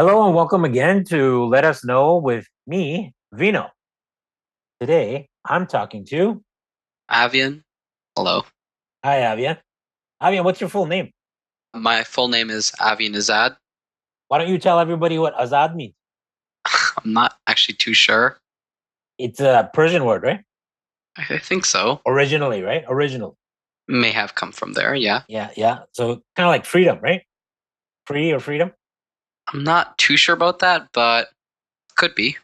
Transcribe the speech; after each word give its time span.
Hello 0.00 0.24
and 0.24 0.34
welcome 0.34 0.64
again 0.64 1.04
to 1.04 1.44
Let 1.44 1.66
Us 1.66 1.84
Know 1.84 2.16
with 2.16 2.46
me, 2.66 3.12
Vino. 3.34 3.68
Today, 4.80 5.28
I'm 5.44 5.66
talking 5.66 6.06
to. 6.06 6.42
Abhiyan. 7.10 7.64
Hello. 8.16 8.44
Hi, 9.04 9.18
Abhiyan. 9.18 9.58
Abhiyan, 10.22 10.44
what's 10.44 10.58
your 10.58 10.70
full 10.70 10.86
name? 10.86 11.10
My 11.74 12.02
full 12.02 12.28
name 12.28 12.48
is 12.48 12.72
Abhiyan 12.80 13.14
Azad. 13.14 13.56
Why 14.28 14.38
don't 14.38 14.48
you 14.48 14.56
tell 14.56 14.80
everybody 14.80 15.18
what 15.18 15.36
Azad 15.36 15.74
means? 15.74 15.92
I'm 16.64 17.12
not 17.12 17.34
actually 17.46 17.74
too 17.74 17.92
sure. 17.92 18.40
It's 19.18 19.38
a 19.38 19.68
Persian 19.74 20.06
word, 20.06 20.22
right? 20.22 20.40
I 21.18 21.36
think 21.36 21.66
so. 21.66 22.00
Originally, 22.06 22.62
right? 22.62 22.84
Original. 22.88 23.36
May 23.86 24.12
have 24.12 24.34
come 24.34 24.52
from 24.52 24.72
there, 24.72 24.94
yeah. 24.94 25.24
Yeah, 25.28 25.50
yeah. 25.58 25.80
So 25.92 26.22
kind 26.36 26.46
of 26.46 26.52
like 26.52 26.64
freedom, 26.64 27.00
right? 27.02 27.20
Free 28.06 28.32
or 28.32 28.40
freedom? 28.40 28.72
I'm 29.52 29.64
not 29.64 29.96
too 29.98 30.16
sure 30.16 30.34
about 30.34 30.60
that, 30.60 30.88
but 30.92 31.28
could 31.96 32.14
be. 32.14 32.36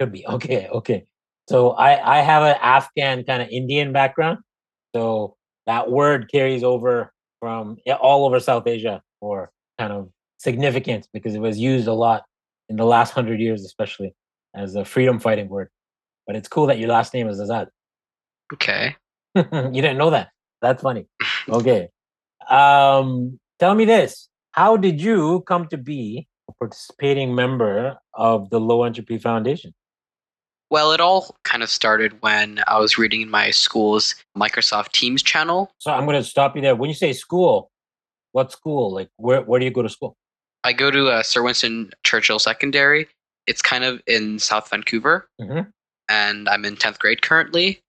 Could 0.00 0.12
be. 0.12 0.26
Okay, 0.26 0.68
okay. 0.68 1.06
So 1.48 1.70
I 1.70 2.18
I 2.18 2.20
have 2.22 2.42
an 2.42 2.56
Afghan 2.60 3.24
kind 3.24 3.42
of 3.42 3.48
Indian 3.48 3.92
background, 3.92 4.38
so 4.94 5.36
that 5.66 5.90
word 5.90 6.30
carries 6.30 6.64
over 6.64 7.12
from 7.40 7.76
all 8.00 8.26
over 8.26 8.40
South 8.40 8.66
Asia 8.66 9.02
for 9.20 9.50
kind 9.78 9.92
of 9.92 10.10
significance 10.38 11.08
because 11.12 11.34
it 11.34 11.40
was 11.40 11.58
used 11.58 11.86
a 11.86 11.92
lot 11.92 12.24
in 12.68 12.76
the 12.76 12.84
last 12.84 13.12
hundred 13.12 13.40
years, 13.40 13.64
especially 13.64 14.14
as 14.54 14.74
a 14.74 14.84
freedom 14.84 15.18
fighting 15.18 15.48
word. 15.48 15.68
But 16.26 16.36
it's 16.36 16.48
cool 16.48 16.66
that 16.66 16.78
your 16.78 16.88
last 16.88 17.12
name 17.12 17.28
is 17.28 17.38
Azad. 17.38 17.68
Okay. 18.52 18.96
you 19.34 19.42
didn't 19.42 19.98
know 19.98 20.10
that. 20.10 20.30
That's 20.62 20.82
funny. 20.82 21.06
Okay. 21.46 21.88
Um, 22.48 23.38
tell 23.58 23.74
me 23.74 23.84
this: 23.84 24.28
How 24.52 24.78
did 24.78 25.00
you 25.00 25.42
come 25.46 25.68
to 25.68 25.76
be 25.76 26.26
participating 26.58 27.34
member 27.34 27.98
of 28.14 28.50
the 28.50 28.60
Low 28.60 28.82
Entropy 28.84 29.18
Foundation? 29.18 29.72
Well, 30.70 30.92
it 30.92 31.00
all 31.00 31.36
kind 31.44 31.62
of 31.62 31.70
started 31.70 32.20
when 32.22 32.60
I 32.66 32.78
was 32.78 32.98
reading 32.98 33.20
in 33.20 33.30
my 33.30 33.50
school's 33.50 34.14
Microsoft 34.36 34.92
Teams 34.92 35.22
channel. 35.22 35.70
So 35.78 35.92
I'm 35.92 36.04
going 36.04 36.16
to 36.16 36.24
stop 36.28 36.56
you 36.56 36.62
there. 36.62 36.74
When 36.74 36.88
you 36.88 36.94
say 36.96 37.12
school, 37.12 37.70
what 38.32 38.50
school? 38.50 38.92
Like 38.92 39.08
where 39.16 39.42
where 39.42 39.60
do 39.60 39.66
you 39.66 39.70
go 39.70 39.82
to 39.82 39.88
school? 39.88 40.16
I 40.64 40.72
go 40.72 40.90
to 40.90 41.08
uh, 41.08 41.22
Sir 41.22 41.42
Winston 41.42 41.92
Churchill 42.04 42.38
Secondary. 42.38 43.06
It's 43.46 43.60
kind 43.62 43.84
of 43.84 44.00
in 44.06 44.38
South 44.38 44.70
Vancouver, 44.70 45.28
Mhm. 45.40 45.70
and 46.08 46.48
I'm 46.48 46.64
in 46.64 46.76
10th 46.76 46.98
grade 46.98 47.20
currently. 47.20 47.82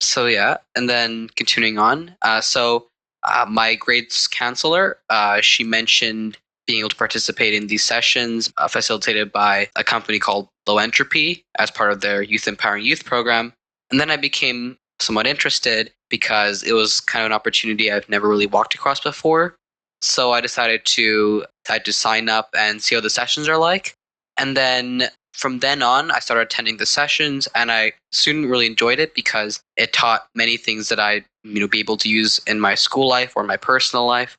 So, 0.00 0.26
yeah. 0.26 0.58
And 0.76 0.88
then 0.88 1.28
continuing 1.36 1.78
on. 1.78 2.16
Uh, 2.22 2.40
so, 2.40 2.86
uh, 3.24 3.44
my 3.48 3.74
grades 3.74 4.28
counselor, 4.28 4.98
uh, 5.10 5.40
she 5.40 5.64
mentioned 5.64 6.38
being 6.66 6.80
able 6.80 6.88
to 6.88 6.96
participate 6.96 7.54
in 7.54 7.66
these 7.66 7.84
sessions 7.84 8.52
uh, 8.56 8.68
facilitated 8.68 9.32
by 9.32 9.68
a 9.76 9.84
company 9.84 10.18
called 10.18 10.48
Low 10.66 10.78
Entropy 10.78 11.42
as 11.58 11.70
part 11.70 11.92
of 11.92 12.00
their 12.00 12.22
Youth 12.22 12.48
Empowering 12.48 12.84
Youth 12.84 13.04
program. 13.04 13.52
And 13.90 14.00
then 14.00 14.10
I 14.10 14.16
became 14.16 14.76
somewhat 15.00 15.26
interested 15.26 15.92
because 16.08 16.62
it 16.62 16.72
was 16.72 17.00
kind 17.00 17.24
of 17.24 17.26
an 17.26 17.32
opportunity 17.32 17.90
I've 17.90 18.08
never 18.08 18.28
really 18.28 18.46
walked 18.46 18.74
across 18.74 19.00
before. 19.00 19.56
So 20.00 20.32
I 20.32 20.40
decided 20.40 20.84
to 20.84 21.44
I 21.68 21.74
had 21.74 21.84
to 21.86 21.92
sign 21.92 22.28
up 22.28 22.50
and 22.56 22.82
see 22.82 22.94
how 22.94 23.00
the 23.00 23.10
sessions 23.10 23.48
are 23.48 23.56
like. 23.56 23.94
And 24.36 24.56
then 24.56 25.04
from 25.34 25.58
then 25.58 25.82
on, 25.82 26.10
I 26.10 26.20
started 26.20 26.42
attending 26.42 26.76
the 26.76 26.86
sessions, 26.86 27.48
and 27.54 27.72
I 27.72 27.92
soon 28.12 28.46
really 28.46 28.66
enjoyed 28.66 29.00
it 29.00 29.14
because 29.14 29.60
it 29.76 29.92
taught 29.92 30.28
many 30.34 30.56
things 30.56 30.88
that 30.88 31.00
I 31.00 31.24
you 31.42 31.60
know 31.60 31.68
be 31.68 31.80
able 31.80 31.96
to 31.98 32.08
use 32.08 32.40
in 32.46 32.60
my 32.60 32.74
school 32.74 33.08
life 33.08 33.32
or 33.34 33.42
my 33.42 33.56
personal 33.56 34.06
life, 34.06 34.36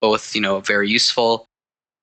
both 0.00 0.34
you 0.34 0.40
know 0.40 0.60
very 0.60 0.88
useful. 0.88 1.44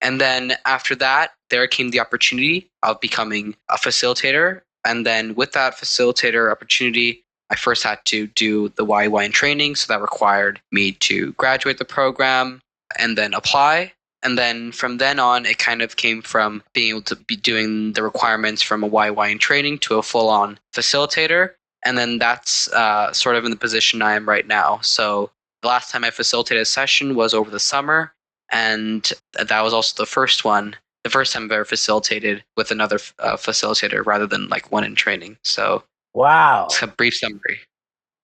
And 0.02 0.20
then 0.22 0.54
after 0.66 0.96
that, 0.96 1.32
there 1.50 1.68
came 1.68 1.90
the 1.90 2.00
opportunity 2.00 2.70
of 2.84 3.00
becoming 3.00 3.56
a 3.70 3.78
facilitator. 3.78 4.62
And 4.86 5.06
then 5.06 5.36
with 5.36 5.54
that 5.54 5.78
facilitator 5.78 6.52
opportunity, 6.52 7.24
I 7.50 7.56
first 7.56 7.84
had 7.84 8.04
to 8.06 8.28
do 8.28 8.70
the 8.70 8.86
YY 8.86 9.26
in 9.26 9.32
training, 9.32 9.76
so 9.76 9.92
that 9.92 10.02
required 10.02 10.62
me 10.72 10.94
to 10.94 11.34
graduate 11.34 11.78
the 11.78 11.86
program 11.86 12.62
and 12.98 13.18
then 13.18 13.34
apply. 13.34 13.94
And 14.24 14.38
then 14.38 14.72
from 14.72 14.98
then 14.98 15.20
on, 15.20 15.46
it 15.46 15.60
kind 15.60 15.84
of 15.84 15.98
came 15.98 16.24
from 16.24 16.64
being 16.74 16.90
able 16.90 17.04
to 17.04 17.16
be 17.16 17.36
doing 17.36 17.94
the 17.94 18.02
requirements 18.02 18.64
from 18.64 18.84
a 18.84 18.90
YY 18.90 19.32
in 19.32 19.38
training 19.38 19.78
to 19.80 20.00
a 20.00 20.04
full 20.04 20.30
on 20.30 20.58
facilitator. 20.74 21.52
And 21.86 21.96
then 21.96 22.18
that's 22.18 22.68
uh, 22.70 23.14
sort 23.14 23.36
of 23.36 23.46
in 23.46 23.52
the 23.52 23.58
position 23.58 24.02
I 24.02 24.16
am 24.16 24.28
right 24.28 24.48
now. 24.48 24.80
So 24.82 25.30
the 25.62 25.68
last 25.68 25.92
time 25.92 26.04
I 26.04 26.10
facilitated 26.10 26.64
a 26.64 26.66
session 26.66 27.16
was 27.16 27.36
over 27.36 27.52
the 27.52 27.60
summer. 27.60 28.15
And 28.52 29.12
that 29.34 29.62
was 29.62 29.74
also 29.74 30.02
the 30.02 30.06
first 30.08 30.46
one, 30.46 30.76
the 31.04 31.10
first 31.10 31.34
time 31.34 31.46
I've 31.46 31.52
ever 31.52 31.66
facilitated 31.66 32.44
with 32.58 32.72
another 32.72 33.00
uh, 33.20 33.36
facilitator 33.38 34.06
rather 34.06 34.28
than 34.28 34.48
like 34.50 34.72
one 34.72 34.84
in 34.84 34.96
training. 34.96 35.38
So 35.44 35.84
Wow. 36.14 36.66
it's 36.66 36.82
a 36.82 36.88
brief 36.88 37.16
summary. 37.16 37.60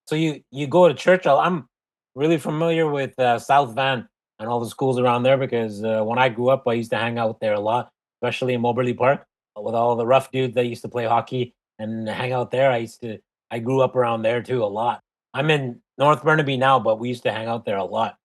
So 0.08 0.16
you 0.16 0.42
you 0.52 0.68
go 0.68 0.88
to 0.88 0.94
Churchill. 0.94 1.40
I'm 1.40 1.68
really 2.16 2.38
familiar 2.38 2.90
with 2.90 3.18
uh, 3.20 3.40
South 3.40 3.74
Van 3.76 4.08
and 4.40 4.50
all 4.50 4.59
the 4.59 4.70
schools 4.70 4.98
around 5.00 5.24
there 5.24 5.38
because 5.38 5.84
uh, 5.84 6.02
when 6.04 6.18
I 6.20 6.30
grew 6.30 6.50
up, 6.50 6.68
I 6.68 6.74
used 6.74 6.92
to 6.92 6.98
hang 6.98 7.18
out 7.18 7.40
there 7.40 7.53
a 7.53 7.59
lot, 7.59 7.90
especially 8.22 8.53
in 8.53 8.62
Moberly 8.62 8.94
Park 8.94 9.26
with 9.58 9.76
all 9.76 9.96
the 9.96 10.06
rough 10.06 10.32
dudes 10.32 10.56
that 10.56 10.66
used 10.66 10.82
to 10.82 10.90
play 10.90 11.06
hockey 11.06 11.53
and 11.80 12.08
hang 12.08 12.32
out 12.32 12.52
there. 12.52 12.72
I 12.72 12.78
used 12.78 13.02
to. 13.02 13.20
I 13.52 13.59
grew 13.59 13.82
up 13.82 13.96
around 13.96 14.22
there 14.22 14.42
too 14.42 14.64
a 14.64 14.66
lot. 14.66 15.02
I'm 15.34 15.50
in 15.50 15.82
North 15.98 16.24
Burnaby 16.24 16.58
now, 16.58 16.80
but 16.80 17.00
we 17.00 17.09
used 17.09 17.24
to 17.24 17.32
hang 17.32 17.48
out 17.48 17.66
there 17.66 17.78
a 17.78 17.84
lot. 17.84 18.18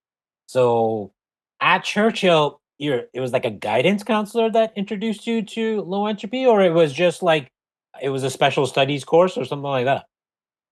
So 0.47 1.13
at 1.61 1.85
Churchill, 1.85 2.61
you're 2.79 3.05
it 3.15 3.21
was 3.21 3.33
like 3.33 3.45
a 3.45 3.51
guidance 3.51 4.03
counselor 4.05 4.51
that 4.51 4.73
introduced 4.77 5.27
you 5.27 5.43
to 5.43 5.83
low 5.83 6.07
entropy, 6.07 6.47
or 6.47 6.63
it 6.63 6.75
was 6.75 6.93
just 6.93 7.23
like 7.23 7.49
it 8.03 8.11
was 8.11 8.23
a 8.25 8.31
special 8.31 8.67
studies 8.67 9.05
course 9.05 9.37
or 9.37 9.45
something 9.45 9.71
like 9.71 9.87
that. 9.87 10.07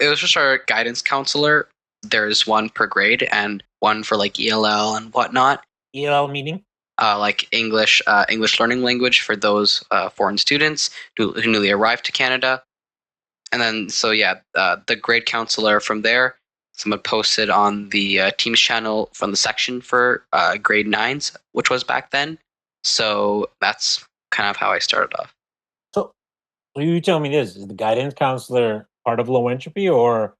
It 0.01 0.09
was 0.09 0.21
just 0.21 0.37
our 0.37 0.61
guidance 0.67 1.01
counselor. 1.01 1.69
There's 2.03 2.47
one 2.47 2.69
per 2.69 2.87
grade 2.87 3.27
and 3.33 3.63
one 3.81 4.03
for 4.03 4.17
like 4.17 4.39
ELL 4.39 4.97
and 4.97 5.13
whatnot. 5.15 5.65
ELL 5.95 6.29
meaning. 6.29 6.63
uh, 6.99 7.19
like 7.19 7.49
English, 7.53 8.03
uh, 8.07 8.25
English 8.29 8.61
learning 8.61 8.83
language 8.83 9.21
for 9.21 9.37
those 9.37 9.83
uh, 9.91 10.09
foreign 10.09 10.39
students 10.39 10.91
who, 11.17 11.33
who 11.33 11.51
newly 11.51 11.71
arrived 11.71 12.05
to 12.07 12.13
Canada. 12.13 12.63
And 13.53 13.61
then, 13.61 13.89
so 13.89 14.11
yeah, 14.11 14.35
uh, 14.55 14.77
the 14.87 14.97
grade 14.97 15.27
counselor 15.27 15.81
from 15.81 16.03
there, 16.03 16.37
someone 16.75 17.01
posted 17.01 17.51
on 17.51 17.89
the 17.91 18.21
uh, 18.21 18.31
Teams 18.37 18.61
channel 18.61 19.11
from 19.13 19.31
the 19.31 19.37
section 19.37 19.81
for 19.81 20.25
uh, 20.33 20.57
grade 20.57 20.87
nines, 20.87 21.33
which 21.53 21.71
was 21.71 21.85
back 21.85 22.11
then. 22.11 22.39
So 22.83 23.49
that's 23.61 24.05
kind 24.31 24.51
of 24.51 24.57
how 24.57 24.71
I 24.71 24.79
started 24.79 25.15
off. 25.19 25.35
So, 25.95 26.13
you 26.77 27.01
tell 27.01 27.21
me 27.21 27.31
this: 27.31 27.57
is 27.57 27.67
the 27.67 27.75
guidance 27.75 28.15
counselor 28.15 28.89
part 29.05 29.21
of 29.21 29.29
low 29.29 29.49
entropy, 29.49 29.89
or 29.89 30.35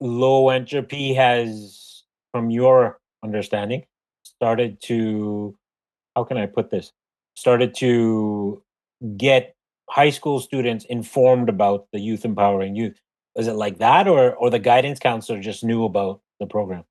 low 0.00 0.48
entropy 0.48 1.12
has, 1.14 2.04
from 2.32 2.50
your 2.50 2.98
understanding, 3.22 3.84
started 4.24 4.80
to 4.82 5.56
how 6.16 6.24
can 6.24 6.38
I 6.38 6.46
put 6.46 6.70
this? 6.70 6.92
Started 7.36 7.74
to 7.76 8.62
get 9.16 9.54
high 9.88 10.10
school 10.10 10.40
students 10.40 10.84
informed 10.86 11.48
about 11.48 11.86
the 11.92 12.00
youth 12.00 12.24
empowering 12.24 12.76
youth. 12.76 13.00
Is 13.36 13.46
it 13.46 13.54
like 13.54 13.78
that, 13.78 14.08
or 14.08 14.34
or 14.34 14.50
the 14.50 14.58
guidance 14.58 14.98
counselor 14.98 15.40
just 15.40 15.64
knew 15.64 15.84
about 15.84 16.20
the 16.40 16.46
program? 16.46 16.84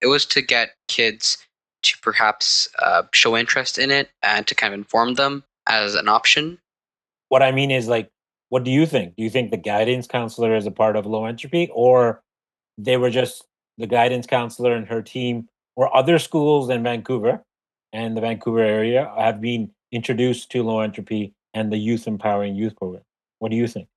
It 0.00 0.06
was 0.06 0.26
to 0.26 0.42
get 0.42 0.70
kids 0.88 1.38
to 1.82 1.98
perhaps 2.02 2.68
uh, 2.80 3.02
show 3.12 3.36
interest 3.36 3.78
in 3.78 3.90
it 3.90 4.10
and 4.22 4.46
to 4.46 4.54
kind 4.54 4.72
of 4.72 4.78
inform 4.80 5.14
them 5.14 5.44
as 5.68 5.94
an 5.94 6.08
option 6.08 6.58
What 7.28 7.42
I 7.42 7.50
mean 7.52 7.70
is 7.70 7.88
like, 7.88 8.10
what 8.50 8.64
do 8.64 8.70
you 8.70 8.86
think? 8.86 9.16
Do 9.16 9.22
you 9.22 9.30
think 9.30 9.50
the 9.50 9.56
guidance 9.56 10.06
counselor 10.06 10.54
is 10.54 10.66
a 10.66 10.70
part 10.70 10.96
of 10.96 11.06
low 11.06 11.24
entropy, 11.24 11.70
or 11.72 12.22
they 12.78 12.96
were 12.98 13.10
just 13.10 13.44
the 13.78 13.86
guidance 13.86 14.26
counselor 14.26 14.74
and 14.74 14.86
her 14.88 15.02
team, 15.02 15.48
or 15.76 15.94
other 15.96 16.18
schools 16.18 16.68
in 16.68 16.82
Vancouver 16.82 17.42
and 17.92 18.16
the 18.16 18.20
Vancouver 18.20 18.60
area 18.60 19.12
have 19.18 19.40
been 19.40 19.70
introduced 19.92 20.50
to 20.50 20.62
low 20.62 20.80
entropy 20.80 21.34
and 21.54 21.72
the 21.72 21.78
youth 21.78 22.06
empowering 22.06 22.54
youth 22.54 22.76
program? 22.76 23.04
What 23.38 23.50
do 23.50 23.56
you 23.56 23.66
think? 23.66 23.88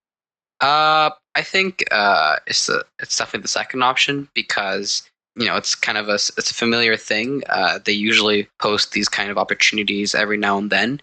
Uh, 0.61 1.09
I 1.35 1.41
think 1.41 1.83
uh, 1.91 2.37
it's 2.47 2.67
the 2.67 2.85
it's 2.99 3.17
definitely 3.17 3.41
the 3.41 3.49
second 3.49 3.83
option 3.83 4.29
because 4.33 5.03
you 5.35 5.45
know 5.45 5.57
it's 5.57 5.75
kind 5.75 5.97
of 5.97 6.07
a 6.07 6.13
it's 6.13 6.51
a 6.51 6.53
familiar 6.53 6.95
thing. 6.95 7.43
Uh, 7.49 7.79
they 7.83 7.91
usually 7.91 8.47
post 8.61 8.93
these 8.93 9.09
kind 9.09 9.29
of 9.29 9.37
opportunities 9.37 10.15
every 10.15 10.37
now 10.37 10.57
and 10.57 10.69
then. 10.69 11.01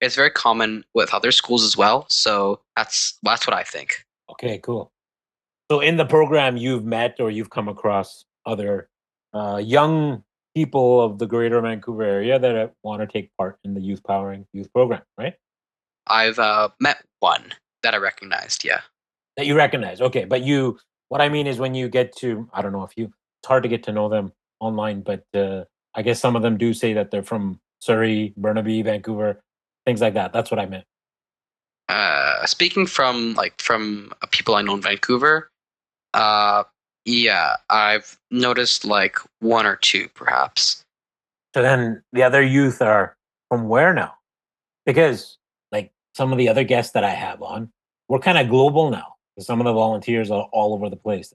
It's 0.00 0.14
very 0.14 0.30
common 0.30 0.84
with 0.94 1.12
other 1.12 1.32
schools 1.32 1.64
as 1.64 1.76
well. 1.76 2.06
So 2.08 2.60
that's 2.76 3.18
that's 3.22 3.46
what 3.46 3.54
I 3.54 3.62
think. 3.62 4.04
Okay, 4.30 4.58
cool. 4.58 4.90
So 5.70 5.80
in 5.80 5.96
the 5.96 6.06
program, 6.06 6.56
you've 6.56 6.84
met 6.84 7.16
or 7.20 7.30
you've 7.30 7.50
come 7.50 7.68
across 7.68 8.24
other 8.46 8.88
uh, 9.34 9.60
young 9.62 10.24
people 10.54 11.02
of 11.02 11.18
the 11.18 11.26
Greater 11.26 11.60
Vancouver 11.60 12.04
area 12.04 12.38
that 12.38 12.72
want 12.82 13.02
to 13.02 13.06
take 13.06 13.30
part 13.36 13.58
in 13.64 13.74
the 13.74 13.80
youth 13.80 14.02
powering 14.02 14.46
youth 14.54 14.72
program, 14.72 15.02
right? 15.18 15.34
I've 16.06 16.38
uh, 16.38 16.70
met 16.80 17.04
one 17.20 17.52
that 17.82 17.94
I 17.94 17.98
recognized. 17.98 18.64
Yeah. 18.64 18.80
that 19.36 19.46
you 19.46 19.56
recognize. 19.56 20.00
Okay, 20.00 20.24
but 20.24 20.42
you, 20.42 20.78
what 21.08 21.20
I 21.20 21.28
mean 21.28 21.46
is 21.46 21.58
when 21.58 21.74
you 21.74 21.88
get 21.88 22.14
to, 22.16 22.48
I 22.52 22.60
don't 22.60 22.72
know 22.72 22.82
if 22.82 22.92
you, 22.96 23.04
it's 23.40 23.46
hard 23.46 23.62
to 23.62 23.68
get 23.68 23.84
to 23.84 23.92
know 23.92 24.08
them 24.08 24.32
online, 24.60 25.00
but 25.00 25.24
uh, 25.32 25.64
I 25.94 26.02
guess 26.02 26.20
some 26.20 26.36
of 26.36 26.42
them 26.42 26.58
do 26.58 26.74
say 26.74 26.92
that 26.92 27.10
they're 27.10 27.22
from 27.22 27.60
Surrey, 27.80 28.34
Burnaby, 28.36 28.82
Vancouver, 28.82 29.40
things 29.86 30.00
like 30.00 30.14
that. 30.14 30.32
That's 30.32 30.50
what 30.50 30.58
I 30.58 30.66
meant. 30.66 30.84
Uh, 31.88 32.44
speaking 32.44 32.84
from 32.86 33.32
like 33.34 33.58
from 33.62 34.12
people 34.32 34.54
I 34.56 34.62
know 34.62 34.74
in 34.74 34.82
Vancouver, 34.82 35.50
uh, 36.12 36.64
yeah, 37.06 37.56
I've 37.70 38.18
noticed 38.30 38.84
like 38.84 39.16
one 39.40 39.64
or 39.64 39.76
two 39.76 40.08
perhaps. 40.14 40.84
So 41.54 41.62
then 41.62 42.02
the 42.12 42.24
other 42.24 42.42
youth 42.42 42.82
are 42.82 43.16
from 43.48 43.68
where 43.68 43.94
now? 43.94 44.14
Because 44.84 45.37
some 46.18 46.32
of 46.32 46.38
the 46.38 46.48
other 46.48 46.64
guests 46.64 46.94
that 46.94 47.04
I 47.04 47.10
have 47.10 47.42
on, 47.42 47.70
we're 48.08 48.18
kind 48.18 48.38
of 48.38 48.48
global 48.48 48.90
now. 48.90 49.14
Some 49.38 49.60
of 49.60 49.66
the 49.66 49.72
volunteers 49.72 50.32
are 50.32 50.48
all 50.52 50.74
over 50.74 50.90
the 50.90 50.96
place. 50.96 51.32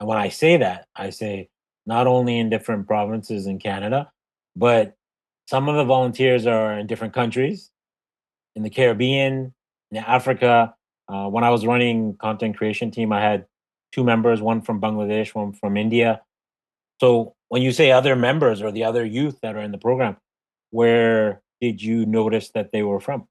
And 0.00 0.08
when 0.08 0.16
I 0.16 0.30
say 0.30 0.56
that, 0.56 0.86
I 0.96 1.10
say 1.10 1.50
not 1.84 2.06
only 2.06 2.38
in 2.38 2.48
different 2.48 2.86
provinces 2.86 3.46
in 3.46 3.58
Canada, 3.58 4.10
but 4.56 4.96
some 5.46 5.68
of 5.68 5.76
the 5.76 5.84
volunteers 5.84 6.46
are 6.46 6.78
in 6.78 6.86
different 6.86 7.12
countries, 7.12 7.70
in 8.56 8.62
the 8.62 8.70
Caribbean, 8.70 9.52
in 9.90 9.96
Africa. 9.98 10.74
Uh, 11.10 11.28
when 11.28 11.44
I 11.44 11.50
was 11.50 11.66
running 11.66 12.16
content 12.16 12.56
creation 12.56 12.90
team, 12.90 13.12
I 13.12 13.20
had 13.20 13.44
two 13.92 14.02
members, 14.02 14.40
one 14.40 14.62
from 14.62 14.80
Bangladesh, 14.80 15.34
one 15.34 15.52
from 15.52 15.76
India. 15.76 16.22
So 17.02 17.34
when 17.48 17.60
you 17.60 17.70
say 17.70 17.90
other 17.90 18.16
members 18.16 18.62
or 18.62 18.72
the 18.72 18.84
other 18.84 19.04
youth 19.04 19.40
that 19.42 19.56
are 19.56 19.62
in 19.62 19.72
the 19.72 19.78
program, 19.78 20.16
where 20.70 21.42
did 21.60 21.82
you 21.82 22.06
notice 22.06 22.48
that 22.54 22.72
they 22.72 22.82
were 22.82 22.98
from? 22.98 23.28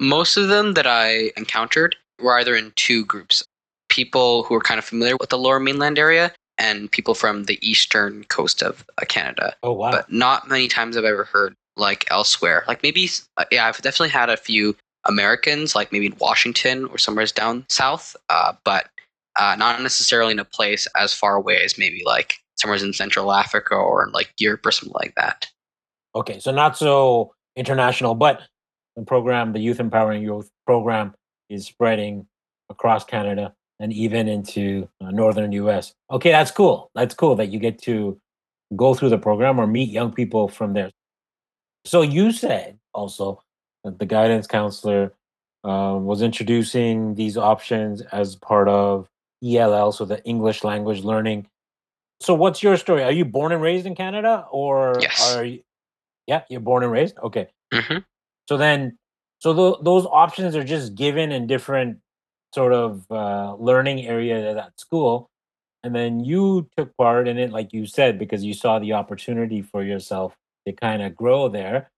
Most 0.00 0.36
of 0.36 0.48
them 0.48 0.74
that 0.74 0.86
I 0.86 1.30
encountered 1.36 1.96
were 2.20 2.38
either 2.38 2.54
in 2.54 2.72
two 2.76 3.04
groups 3.04 3.42
people 3.88 4.42
who 4.42 4.54
are 4.54 4.60
kind 4.60 4.78
of 4.78 4.84
familiar 4.84 5.16
with 5.20 5.30
the 5.30 5.38
lower 5.38 5.60
mainland 5.60 5.98
area 5.98 6.32
and 6.58 6.90
people 6.90 7.14
from 7.14 7.44
the 7.44 7.58
eastern 7.68 8.24
coast 8.24 8.62
of 8.62 8.84
uh, 8.98 9.04
Canada. 9.06 9.54
Oh, 9.62 9.72
wow. 9.72 9.92
But 9.92 10.10
not 10.10 10.48
many 10.48 10.66
times 10.66 10.96
I've 10.96 11.04
ever 11.04 11.24
heard 11.24 11.54
like 11.76 12.04
elsewhere. 12.10 12.64
Like 12.66 12.82
maybe, 12.82 13.08
uh, 13.36 13.44
yeah, 13.52 13.66
I've 13.66 13.80
definitely 13.82 14.08
had 14.10 14.30
a 14.30 14.36
few 14.36 14.76
Americans, 15.04 15.74
like 15.74 15.92
maybe 15.92 16.06
in 16.06 16.16
Washington 16.18 16.86
or 16.86 16.98
somewhere 16.98 17.26
down 17.26 17.66
south, 17.68 18.16
uh, 18.30 18.52
but 18.64 18.88
uh, 19.38 19.56
not 19.58 19.80
necessarily 19.82 20.32
in 20.32 20.38
a 20.38 20.44
place 20.44 20.86
as 20.96 21.12
far 21.12 21.36
away 21.36 21.62
as 21.62 21.78
maybe 21.78 22.02
like 22.04 22.36
somewhere 22.56 22.82
in 22.82 22.92
Central 22.92 23.32
Africa 23.32 23.74
or 23.74 24.04
in 24.04 24.12
like 24.12 24.32
Europe 24.38 24.64
or 24.64 24.72
something 24.72 24.94
like 24.94 25.14
that. 25.16 25.46
Okay, 26.14 26.38
so 26.38 26.52
not 26.52 26.76
so 26.76 27.32
international, 27.56 28.14
but 28.14 28.42
program, 29.02 29.52
the 29.52 29.60
Youth 29.60 29.80
Empowering 29.80 30.22
Youth 30.22 30.50
program, 30.66 31.14
is 31.50 31.66
spreading 31.66 32.26
across 32.70 33.04
Canada 33.04 33.54
and 33.80 33.92
even 33.92 34.28
into 34.28 34.88
uh, 35.00 35.10
northern 35.10 35.52
US. 35.52 35.94
Okay, 36.10 36.30
that's 36.30 36.50
cool. 36.50 36.90
That's 36.94 37.14
cool 37.14 37.34
that 37.36 37.48
you 37.48 37.58
get 37.58 37.80
to 37.82 38.18
go 38.76 38.94
through 38.94 39.10
the 39.10 39.18
program 39.18 39.58
or 39.58 39.66
meet 39.66 39.90
young 39.90 40.12
people 40.12 40.48
from 40.48 40.72
there. 40.72 40.90
So 41.84 42.02
you 42.02 42.32
said 42.32 42.78
also 42.92 43.42
that 43.84 43.98
the 43.98 44.06
guidance 44.06 44.46
counselor 44.46 45.12
uh, 45.64 45.98
was 46.00 46.22
introducing 46.22 47.14
these 47.14 47.36
options 47.36 48.00
as 48.12 48.36
part 48.36 48.68
of 48.68 49.08
ELL, 49.44 49.92
so 49.92 50.04
the 50.04 50.22
English 50.24 50.64
language 50.64 51.04
learning. 51.04 51.46
So 52.20 52.34
what's 52.34 52.62
your 52.62 52.76
story? 52.76 53.02
Are 53.02 53.12
you 53.12 53.24
born 53.24 53.52
and 53.52 53.60
raised 53.60 53.86
in 53.86 53.94
Canada 53.94 54.46
or 54.50 54.98
yes. 55.00 55.34
are 55.34 55.44
you 55.44 55.62
Yeah, 56.26 56.42
you're 56.48 56.60
born 56.60 56.82
and 56.82 56.92
raised? 56.92 57.18
Okay. 57.18 57.48
Mm-hmm. 57.72 57.98
So 58.48 58.56
then 58.56 58.98
so 59.38 59.54
th- 59.54 59.84
those 59.84 60.06
options 60.06 60.56
are 60.56 60.64
just 60.64 60.94
given 60.94 61.30
in 61.32 61.46
different 61.46 61.98
sort 62.54 62.72
of 62.72 63.04
uh, 63.10 63.56
learning 63.56 64.06
area 64.06 64.56
at 64.56 64.80
school. 64.80 65.28
And 65.82 65.94
then 65.94 66.20
you 66.20 66.68
took 66.78 66.96
part 66.96 67.28
in 67.28 67.36
it 67.36 67.50
like 67.50 67.72
you 67.72 67.84
said 67.84 68.18
because 68.18 68.42
you 68.42 68.54
saw 68.54 68.78
the 68.78 68.94
opportunity 68.94 69.60
for 69.60 69.82
yourself 69.82 70.34
to 70.66 70.72
kind 70.72 71.02
of 71.02 71.14
grow 71.14 71.48
there. 71.48 71.90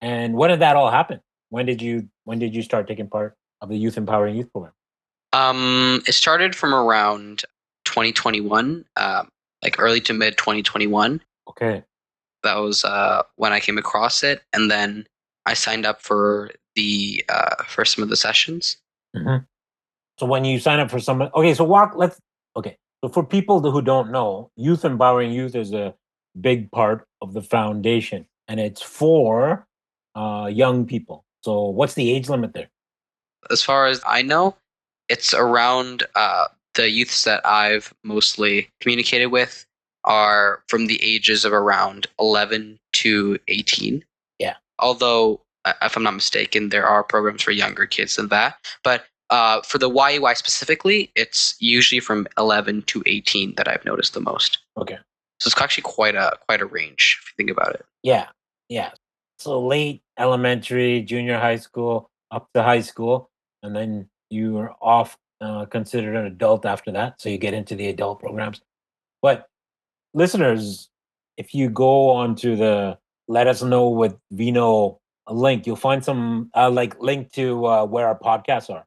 And 0.00 0.34
when 0.34 0.50
did 0.50 0.60
that 0.60 0.76
all 0.76 0.90
happen? 0.90 1.20
When 1.50 1.66
did 1.66 1.82
you 1.82 2.08
when 2.24 2.38
did 2.38 2.54
you 2.54 2.62
start 2.62 2.88
taking 2.88 3.08
part 3.08 3.34
of 3.60 3.68
the 3.68 3.76
youth 3.76 3.98
empowering 3.98 4.36
youth 4.36 4.50
program? 4.50 4.72
Um 5.32 6.02
it 6.06 6.12
started 6.12 6.54
from 6.54 6.74
around 6.74 7.44
2021 7.84 8.84
um, 8.96 9.28
like 9.62 9.76
early 9.78 10.00
to 10.00 10.14
mid 10.14 10.38
2021 10.38 11.20
okay. 11.48 11.84
That 12.42 12.56
was 12.56 12.84
uh, 12.84 13.22
when 13.36 13.52
i 13.52 13.60
came 13.60 13.78
across 13.78 14.22
it. 14.22 14.42
And 14.52 14.70
then 14.70 15.06
i 15.46 15.54
signed 15.54 15.86
up 15.86 16.02
for 16.02 16.50
the 16.76 17.24
uh, 17.28 17.62
for 17.64 17.84
some 17.84 18.02
of 18.02 18.10
the 18.10 18.16
sessions 18.16 18.78
mm-hmm. 19.14 19.44
So 20.18 20.26
when 20.26 20.44
you 20.44 20.58
sign 20.58 20.80
up 20.80 20.90
for 20.90 21.00
someone, 21.00 21.30
okay, 21.34 21.54
so 21.54 21.64
walk, 21.64 21.94
let's, 21.96 22.20
okay. 22.56 22.76
So 23.02 23.08
for 23.08 23.24
people 23.24 23.60
who 23.60 23.82
don't 23.82 24.10
know, 24.10 24.50
Youth 24.56 24.84
Empowering 24.84 25.32
Youth 25.32 25.54
is 25.54 25.72
a 25.72 25.94
big 26.40 26.70
part 26.70 27.06
of 27.20 27.32
the 27.32 27.42
foundation 27.42 28.26
and 28.48 28.60
it's 28.60 28.82
for 28.82 29.66
uh, 30.14 30.48
young 30.52 30.86
people. 30.86 31.24
So 31.42 31.68
what's 31.68 31.94
the 31.94 32.12
age 32.12 32.28
limit 32.28 32.54
there? 32.54 32.68
As 33.50 33.62
far 33.62 33.86
as 33.86 34.00
I 34.06 34.22
know, 34.22 34.56
it's 35.08 35.34
around 35.34 36.04
uh, 36.14 36.46
the 36.74 36.88
youths 36.88 37.24
that 37.24 37.44
I've 37.44 37.92
mostly 38.04 38.70
communicated 38.80 39.26
with 39.26 39.66
are 40.04 40.62
from 40.68 40.86
the 40.86 41.02
ages 41.02 41.44
of 41.44 41.52
around 41.52 42.06
11 42.18 42.78
to 42.94 43.38
18. 43.48 44.04
Although, 44.78 45.40
if 45.82 45.96
I'm 45.96 46.02
not 46.02 46.14
mistaken, 46.14 46.68
there 46.68 46.86
are 46.86 47.02
programs 47.02 47.42
for 47.42 47.50
younger 47.50 47.86
kids 47.86 48.16
than 48.16 48.28
that. 48.28 48.56
But 48.82 49.04
uh, 49.30 49.62
for 49.62 49.78
the 49.78 49.90
YUI 49.90 50.36
specifically, 50.36 51.10
it's 51.16 51.56
usually 51.58 52.00
from 52.00 52.26
11 52.38 52.82
to 52.82 53.02
18 53.06 53.54
that 53.56 53.68
I've 53.68 53.84
noticed 53.84 54.14
the 54.14 54.20
most. 54.20 54.58
Okay. 54.76 54.98
So 55.40 55.48
it's 55.48 55.60
actually 55.60 55.82
quite 55.82 56.14
a 56.14 56.38
quite 56.46 56.60
a 56.60 56.66
range 56.66 57.18
if 57.20 57.30
you 57.30 57.44
think 57.44 57.50
about 57.50 57.74
it. 57.74 57.84
Yeah, 58.02 58.28
yeah. 58.68 58.92
So 59.38 59.60
late 59.60 60.02
elementary, 60.18 61.02
junior 61.02 61.38
high 61.38 61.56
school, 61.56 62.10
up 62.30 62.48
to 62.54 62.62
high 62.62 62.80
school, 62.80 63.30
and 63.62 63.74
then 63.74 64.08
you 64.30 64.56
are 64.58 64.74
off 64.80 65.18
uh, 65.40 65.66
considered 65.66 66.16
an 66.16 66.26
adult 66.26 66.64
after 66.64 66.92
that. 66.92 67.20
So 67.20 67.28
you 67.28 67.38
get 67.38 67.54
into 67.54 67.74
the 67.74 67.88
adult 67.88 68.20
programs. 68.20 68.60
But 69.20 69.48
listeners, 70.14 70.88
if 71.36 71.54
you 71.54 71.68
go 71.68 72.10
onto 72.10 72.56
the 72.56 72.98
let 73.28 73.46
us 73.46 73.62
know 73.62 73.88
with 73.88 74.16
Vino 74.30 75.00
link, 75.28 75.66
you'll 75.66 75.76
find 75.76 76.04
some 76.04 76.50
uh, 76.54 76.70
like 76.70 77.00
link 77.00 77.32
to 77.32 77.66
uh, 77.66 77.84
where 77.84 78.06
our 78.06 78.18
podcasts 78.18 78.70
are 78.70 78.84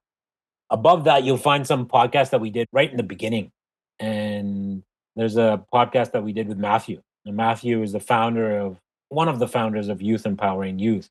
above 0.69 1.05
that, 1.05 1.23
you'll 1.23 1.37
find 1.37 1.65
some 1.65 1.85
podcasts 1.87 2.31
that 2.31 2.41
we 2.41 2.49
did 2.49 2.67
right 2.71 2.89
in 2.89 2.97
the 2.97 3.03
beginning. 3.03 3.51
And 3.99 4.83
there's 5.15 5.37
a 5.37 5.63
podcast 5.73 6.11
that 6.11 6.23
we 6.23 6.33
did 6.33 6.47
with 6.47 6.57
Matthew. 6.57 7.01
And 7.25 7.35
Matthew 7.35 7.81
is 7.81 7.91
the 7.91 7.99
founder 7.99 8.59
of 8.59 8.79
one 9.09 9.27
of 9.27 9.39
the 9.39 9.47
founders 9.47 9.89
of 9.89 10.01
Youth 10.01 10.25
Empowering 10.25 10.79
Youth. 10.79 11.09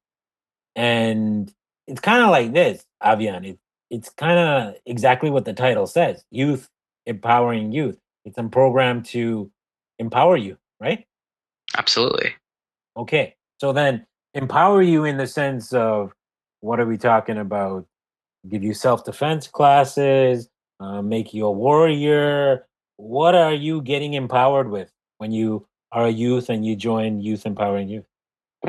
And 0.75 1.52
it's 1.87 2.00
kind 2.00 2.23
of 2.23 2.30
like 2.30 2.52
this, 2.52 2.85
Abhiyan. 3.02 3.47
It, 3.49 3.59
it's 3.90 4.11
kind 4.11 4.38
of 4.38 4.75
exactly 4.85 5.30
what 5.30 5.45
the 5.45 5.52
title 5.52 5.87
says 5.87 6.25
Youth 6.30 6.68
Empowering 7.06 7.73
Youth. 7.73 7.99
It's 8.25 8.38
a 8.38 8.45
program 8.45 9.02
to 9.04 9.50
empower 9.99 10.37
you, 10.37 10.59
right? 10.80 11.06
Absolutely. 11.76 12.35
Okay. 12.97 13.35
So 13.61 13.73
then 13.73 14.07
empower 14.35 14.83
you 14.83 15.05
in 15.05 15.17
the 15.17 15.26
sense 15.26 15.73
of 15.73 16.12
what 16.61 16.81
are 16.81 16.87
we 16.87 16.99
talking 16.99 17.38
about? 17.38 17.87
give 18.49 18.62
you 18.62 18.75
self 18.75 19.05
defense 19.05 19.49
classes, 19.49 20.49
uh, 20.81 21.03
make 21.03 21.35
you 21.35 21.47
a 21.47 21.53
warrior. 21.53 22.67
What 22.97 23.35
are 23.35 23.53
you 23.53 23.83
getting 23.83 24.15
empowered 24.15 24.71
with 24.71 24.91
when 25.19 25.33
you 25.33 25.67
are 25.93 26.07
a 26.07 26.11
youth 26.11 26.49
and 26.49 26.65
you 26.65 26.76
join 26.76 27.21
Youth 27.21 27.47
Empowering 27.47 27.88
Youth? 27.88 28.07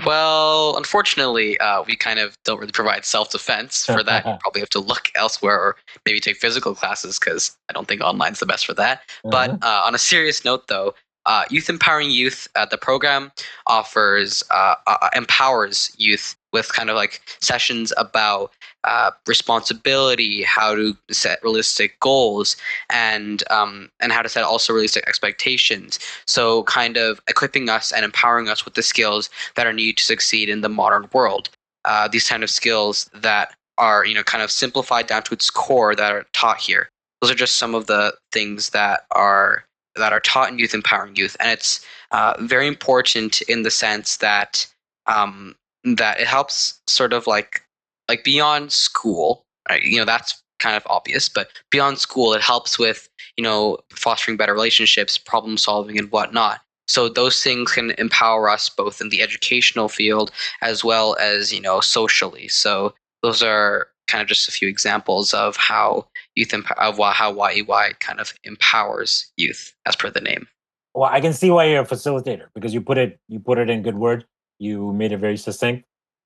Well, 0.05 0.77
unfortunately, 0.77 1.57
uh, 1.59 1.83
we 1.87 1.95
kind 1.95 2.19
of 2.19 2.37
don't 2.43 2.59
really 2.59 2.71
provide 2.71 3.05
self 3.05 3.31
defense. 3.31 3.85
For 3.85 4.03
that, 4.03 4.25
you 4.25 4.37
probably 4.41 4.61
have 4.61 4.69
to 4.71 4.79
look 4.79 5.09
elsewhere 5.15 5.59
or 5.59 5.75
maybe 6.05 6.19
take 6.19 6.37
physical 6.37 6.75
classes 6.75 7.17
because 7.17 7.57
I 7.69 7.73
don't 7.73 7.87
think 7.87 8.01
online's 8.01 8.39
the 8.39 8.45
best 8.45 8.65
for 8.65 8.73
that. 8.75 8.99
Uh-huh. 9.23 9.29
But 9.31 9.63
uh, 9.63 9.83
on 9.85 9.95
a 9.95 9.99
serious 9.99 10.43
note, 10.43 10.67
though, 10.67 10.93
uh, 11.27 11.43
Youth 11.49 11.69
Empowering 11.69 12.09
Youth, 12.09 12.47
uh, 12.55 12.65
the 12.65 12.77
program 12.77 13.31
offers 13.67 14.43
uh, 14.49 14.75
uh, 14.87 15.09
empowers 15.13 15.91
youth 15.97 16.35
with 16.53 16.71
kind 16.73 16.89
of 16.89 16.95
like 16.95 17.21
sessions 17.41 17.91
about 17.97 18.51
uh, 18.85 19.11
responsibility, 19.27 20.43
how 20.43 20.73
to 20.73 20.95
set 21.11 21.43
realistic 21.43 21.99
goals, 21.99 22.55
and 22.89 23.43
um, 23.51 23.89
and 23.99 24.13
how 24.13 24.21
to 24.21 24.29
set 24.29 24.43
also 24.43 24.71
realistic 24.71 25.05
expectations. 25.05 25.99
So, 26.25 26.63
kind 26.63 26.95
of 26.95 27.19
equipping 27.27 27.67
us 27.67 27.91
and 27.91 28.05
empowering 28.05 28.47
us 28.47 28.63
with 28.63 28.75
the 28.75 28.83
skills 28.83 29.29
that 29.55 29.67
are 29.67 29.73
needed 29.73 29.97
to 29.97 30.03
succeed 30.05 30.47
in 30.47 30.61
the 30.61 30.69
modern 30.69 31.09
world. 31.13 31.49
Uh, 31.83 32.07
these 32.07 32.27
kind 32.27 32.43
of 32.43 32.49
skills 32.49 33.09
that 33.13 33.53
are 33.77 34.05
you 34.05 34.13
know 34.13 34.23
kind 34.23 34.41
of 34.41 34.49
simplified 34.49 35.07
down 35.07 35.23
to 35.23 35.33
its 35.33 35.49
core 35.49 35.93
that 35.93 36.13
are 36.13 36.25
taught 36.31 36.57
here. 36.57 36.87
Those 37.21 37.31
are 37.31 37.35
just 37.35 37.57
some 37.57 37.75
of 37.75 37.87
the 37.87 38.13
things 38.31 38.69
that 38.69 39.01
are 39.11 39.65
that 39.97 40.13
are 40.13 40.19
taught 40.19 40.51
in 40.51 40.59
youth 40.59 40.73
empowering 40.73 41.15
youth, 41.15 41.35
and 41.39 41.49
it's 41.51 41.85
uh, 42.11 42.33
very 42.39 42.67
important 42.67 43.41
in 43.43 43.63
the 43.63 43.71
sense 43.71 44.17
that 44.17 44.67
um, 45.05 45.55
that 45.83 46.19
it 46.19 46.27
helps 46.27 46.81
sort 46.87 47.13
of 47.13 47.27
like 47.27 47.63
like 48.09 48.23
beyond 48.23 48.71
school. 48.71 49.43
Right? 49.69 49.83
You 49.83 49.97
know 49.97 50.05
that's 50.05 50.41
kind 50.59 50.75
of 50.75 50.83
obvious, 50.87 51.29
but 51.29 51.49
beyond 51.69 51.99
school, 51.99 52.33
it 52.33 52.41
helps 52.41 52.79
with 52.79 53.09
you 53.35 53.43
know 53.43 53.77
fostering 53.93 54.37
better 54.37 54.53
relationships, 54.53 55.17
problem 55.17 55.57
solving, 55.57 55.97
and 55.97 56.11
whatnot. 56.11 56.61
So 56.87 57.09
those 57.09 57.43
things 57.43 57.73
can 57.73 57.91
empower 57.97 58.49
us 58.49 58.69
both 58.69 59.01
in 59.01 59.09
the 59.09 59.21
educational 59.21 59.89
field 59.89 60.31
as 60.61 60.83
well 60.83 61.17
as 61.19 61.53
you 61.53 61.61
know 61.61 61.81
socially. 61.81 62.47
So 62.47 62.93
those 63.23 63.43
are 63.43 63.87
kind 64.07 64.21
of 64.21 64.27
just 64.27 64.47
a 64.47 64.51
few 64.51 64.67
examples 64.67 65.33
of 65.33 65.57
how 65.57 66.07
youth 66.37 66.53
emp- 66.53 66.71
of 66.77 66.99
YEY 66.99 67.93
kind 67.99 68.19
of 68.19 68.31
empowers 68.43 69.31
youth 69.37 69.73
as 69.87 69.95
per 69.95 70.11
the 70.11 70.21
name. 70.21 70.47
Well, 70.93 71.09
I 71.11 71.19
can 71.19 71.33
see 71.33 71.49
why 71.49 71.65
you're 71.65 71.81
a 71.81 71.85
facilitator 71.85 72.47
because 72.53 72.73
you 72.73 72.81
put 72.81 72.97
it 72.99 73.19
you 73.27 73.39
put 73.39 73.57
it 73.57 73.69
in 73.69 73.81
good 73.81 73.97
words. 73.97 74.23
You 74.59 74.93
made 74.93 75.11
it 75.11 75.17
very 75.17 75.37
succinct. 75.37 75.85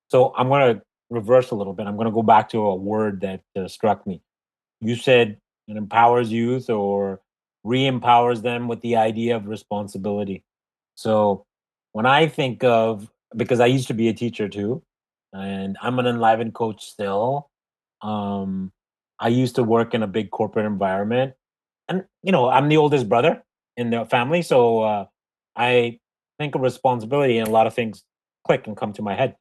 So 0.09 0.33
I'm 0.37 0.49
to 0.75 0.81
reverse 1.09 1.51
a 1.51 1.55
little 1.55 1.73
bit. 1.73 1.87
I'm 1.87 1.95
to 2.05 2.11
go 2.11 2.23
back 2.23 2.49
to 2.49 2.59
a 2.59 2.75
word 2.75 3.21
that 3.21 3.41
uh, 3.57 3.67
struck 3.67 4.05
me. 4.05 4.21
You 4.81 4.95
said 4.95 5.37
it 5.67 5.77
empowers 5.77 6.31
youth 6.31 6.69
or 6.69 7.21
re-empowers 7.63 8.41
them 8.41 8.67
with 8.67 8.81
the 8.81 8.97
idea 8.97 9.37
of 9.37 9.47
responsibility. 9.47 10.43
So 10.95 11.45
when 11.93 12.05
I 12.05 12.27
think 12.27 12.63
of 12.63 13.09
because 13.35 13.61
I 13.61 13.67
used 13.67 13.87
to 13.87 13.93
be 13.93 14.09
a 14.09 14.13
teacher 14.13 14.49
too, 14.49 14.83
and 15.31 15.77
I'm 15.81 15.99
an 15.99 16.07
enlivened 16.07 16.53
coach 16.53 16.85
still. 16.85 17.49
Um, 18.01 18.73
I 19.21 19.29
used 19.29 19.55
to 19.55 19.63
work 19.63 19.93
in 19.93 20.03
a 20.03 20.07
big 20.07 20.31
corporate 20.31 20.65
environment, 20.65 21.33
and 21.87 22.03
you 22.23 22.33
know 22.33 22.49
I'm 22.49 22.67
the 22.67 22.77
oldest 22.77 23.07
brother 23.07 23.43
in 23.77 23.91
the 23.91 24.05
family, 24.05 24.41
so 24.41 24.81
uh, 24.81 25.05
I 25.55 25.99
think 26.39 26.55
of 26.55 26.61
responsibility, 26.61 27.37
and 27.37 27.47
a 27.47 27.51
lot 27.51 27.67
of 27.67 27.73
things 27.73 28.03
click 28.45 28.67
and 28.67 28.75
come 28.75 28.91
to 28.93 29.01
my 29.01 29.15
head. 29.15 29.37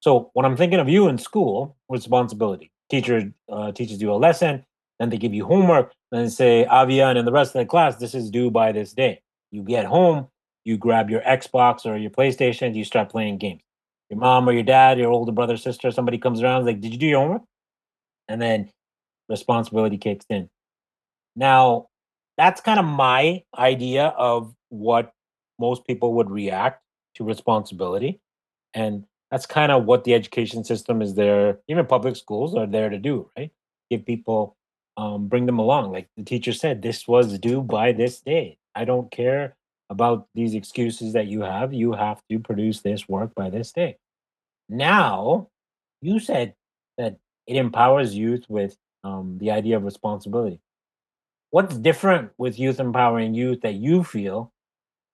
So 0.00 0.30
when 0.34 0.44
I'm 0.44 0.56
thinking 0.56 0.78
of 0.78 0.88
you 0.88 1.08
in 1.08 1.16
school, 1.16 1.76
responsibility. 1.88 2.70
Teacher 2.90 3.32
uh, 3.50 3.72
teaches 3.72 4.02
you 4.02 4.12
a 4.12 4.16
lesson, 4.16 4.62
then 5.00 5.08
they 5.08 5.16
give 5.16 5.32
you 5.32 5.46
homework, 5.46 5.92
then 6.12 6.28
say, 6.28 6.66
Abhiyan 6.70 7.16
and 7.16 7.26
the 7.26 7.32
rest 7.32 7.54
of 7.54 7.60
the 7.60 7.66
class, 7.66 7.96
this 7.96 8.14
is 8.14 8.30
due 8.30 8.50
by 8.50 8.70
this 8.70 8.92
day. 8.92 9.22
You 9.50 9.62
get 9.62 9.86
home, 9.86 10.28
you 10.64 10.76
grab 10.76 11.08
your 11.08 11.22
Xbox 11.22 11.86
or 11.86 11.96
your 11.96 12.10
PlayStation, 12.10 12.74
you 12.74 12.84
start 12.84 13.08
playing 13.08 13.38
games. 13.38 13.62
Your 14.10 14.20
mom 14.20 14.46
or 14.46 14.52
your 14.52 14.62
dad, 14.62 14.98
your 14.98 15.10
older 15.10 15.32
brother, 15.32 15.56
sister, 15.56 15.90
somebody 15.90 16.18
comes 16.18 16.42
around, 16.42 16.66
like, 16.66 16.80
did 16.80 16.92
you 16.92 16.98
do 16.98 17.06
your 17.06 17.20
homework? 17.20 17.42
And 18.28 18.42
then 18.42 18.70
responsibility 19.28 19.98
kicks 19.98 20.26
in. 20.28 20.48
Now, 21.36 21.88
that's 22.36 22.60
kind 22.60 22.78
of 22.78 22.84
my 22.86 23.42
idea 23.56 24.06
of 24.06 24.54
what 24.68 25.12
most 25.58 25.86
people 25.86 26.14
would 26.14 26.30
react 26.30 26.82
to 27.16 27.24
responsibility. 27.24 28.20
And 28.74 29.04
that's 29.30 29.46
kind 29.46 29.72
of 29.72 29.84
what 29.84 30.04
the 30.04 30.14
education 30.14 30.64
system 30.64 31.00
is 31.00 31.14
there, 31.14 31.58
even 31.68 31.86
public 31.86 32.16
schools 32.16 32.54
are 32.54 32.66
there 32.66 32.88
to 32.88 32.98
do, 32.98 33.30
right? 33.36 33.50
Give 33.90 34.04
people, 34.04 34.56
um, 34.96 35.28
bring 35.28 35.46
them 35.46 35.58
along. 35.58 35.92
Like 35.92 36.08
the 36.16 36.24
teacher 36.24 36.52
said, 36.52 36.82
this 36.82 37.06
was 37.06 37.38
due 37.38 37.62
by 37.62 37.92
this 37.92 38.20
day. 38.20 38.58
I 38.74 38.84
don't 38.84 39.10
care 39.10 39.56
about 39.90 40.26
these 40.34 40.54
excuses 40.54 41.12
that 41.12 41.26
you 41.26 41.42
have. 41.42 41.72
You 41.72 41.92
have 41.92 42.20
to 42.30 42.38
produce 42.38 42.80
this 42.80 43.08
work 43.08 43.34
by 43.34 43.50
this 43.50 43.72
day. 43.72 43.98
Now, 44.68 45.48
you 46.02 46.18
said 46.18 46.54
that 46.98 47.18
it 47.46 47.56
empowers 47.56 48.14
youth 48.14 48.44
with 48.48 48.76
um, 49.04 49.38
the 49.38 49.50
idea 49.50 49.76
of 49.76 49.84
responsibility. 49.84 50.60
What's 51.50 51.76
different 51.76 52.32
with 52.36 52.58
youth 52.58 52.80
empowering 52.80 53.34
youth 53.34 53.60
that 53.60 53.74
you 53.74 54.02
feel 54.02 54.52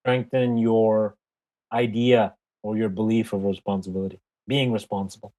strengthen 0.03 0.57
your 0.57 1.17
idea 1.73 2.35
or 2.63 2.77
your 2.77 2.89
belief 2.89 3.33
of 3.33 3.45
responsibility, 3.45 4.21
being 4.47 4.73
responsible? 4.73 5.35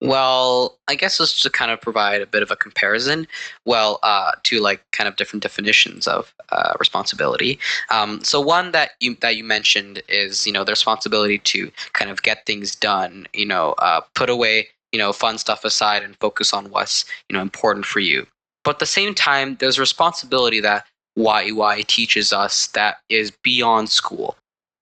Well, 0.00 0.78
I 0.86 0.94
guess 0.94 1.18
just 1.18 1.42
to 1.42 1.50
kind 1.50 1.72
of 1.72 1.80
provide 1.80 2.22
a 2.22 2.26
bit 2.26 2.44
of 2.44 2.52
a 2.52 2.56
comparison, 2.56 3.26
well, 3.64 3.98
uh, 4.04 4.32
to 4.44 4.60
like 4.60 4.88
kind 4.92 5.08
of 5.08 5.16
different 5.16 5.42
definitions 5.42 6.06
of 6.06 6.32
uh, 6.50 6.74
responsibility. 6.78 7.58
Um, 7.90 8.22
so 8.22 8.40
one 8.40 8.70
that 8.70 8.90
you 9.00 9.16
that 9.22 9.34
you 9.34 9.42
mentioned 9.42 10.00
is 10.08 10.46
you 10.46 10.52
know 10.52 10.62
the 10.62 10.70
responsibility 10.70 11.38
to 11.38 11.72
kind 11.94 12.12
of 12.12 12.22
get 12.22 12.46
things 12.46 12.76
done. 12.76 13.26
You 13.34 13.46
know, 13.46 13.74
uh, 13.78 14.02
put 14.14 14.30
away 14.30 14.68
you 14.92 14.98
know 14.98 15.12
fun 15.12 15.38
stuff 15.38 15.64
aside 15.64 16.02
and 16.02 16.16
focus 16.16 16.52
on 16.52 16.70
what's 16.70 17.04
you 17.28 17.36
know 17.36 17.42
important 17.42 17.86
for 17.86 18.00
you. 18.00 18.26
But 18.64 18.76
at 18.76 18.78
the 18.80 18.86
same 18.86 19.14
time, 19.14 19.56
there's 19.60 19.78
a 19.78 19.82
responsibility 19.82 20.60
that 20.60 20.86
YEY 21.16 21.84
teaches 21.86 22.32
us 22.32 22.68
that 22.68 22.98
is 23.08 23.30
beyond 23.42 23.90
school. 23.90 24.36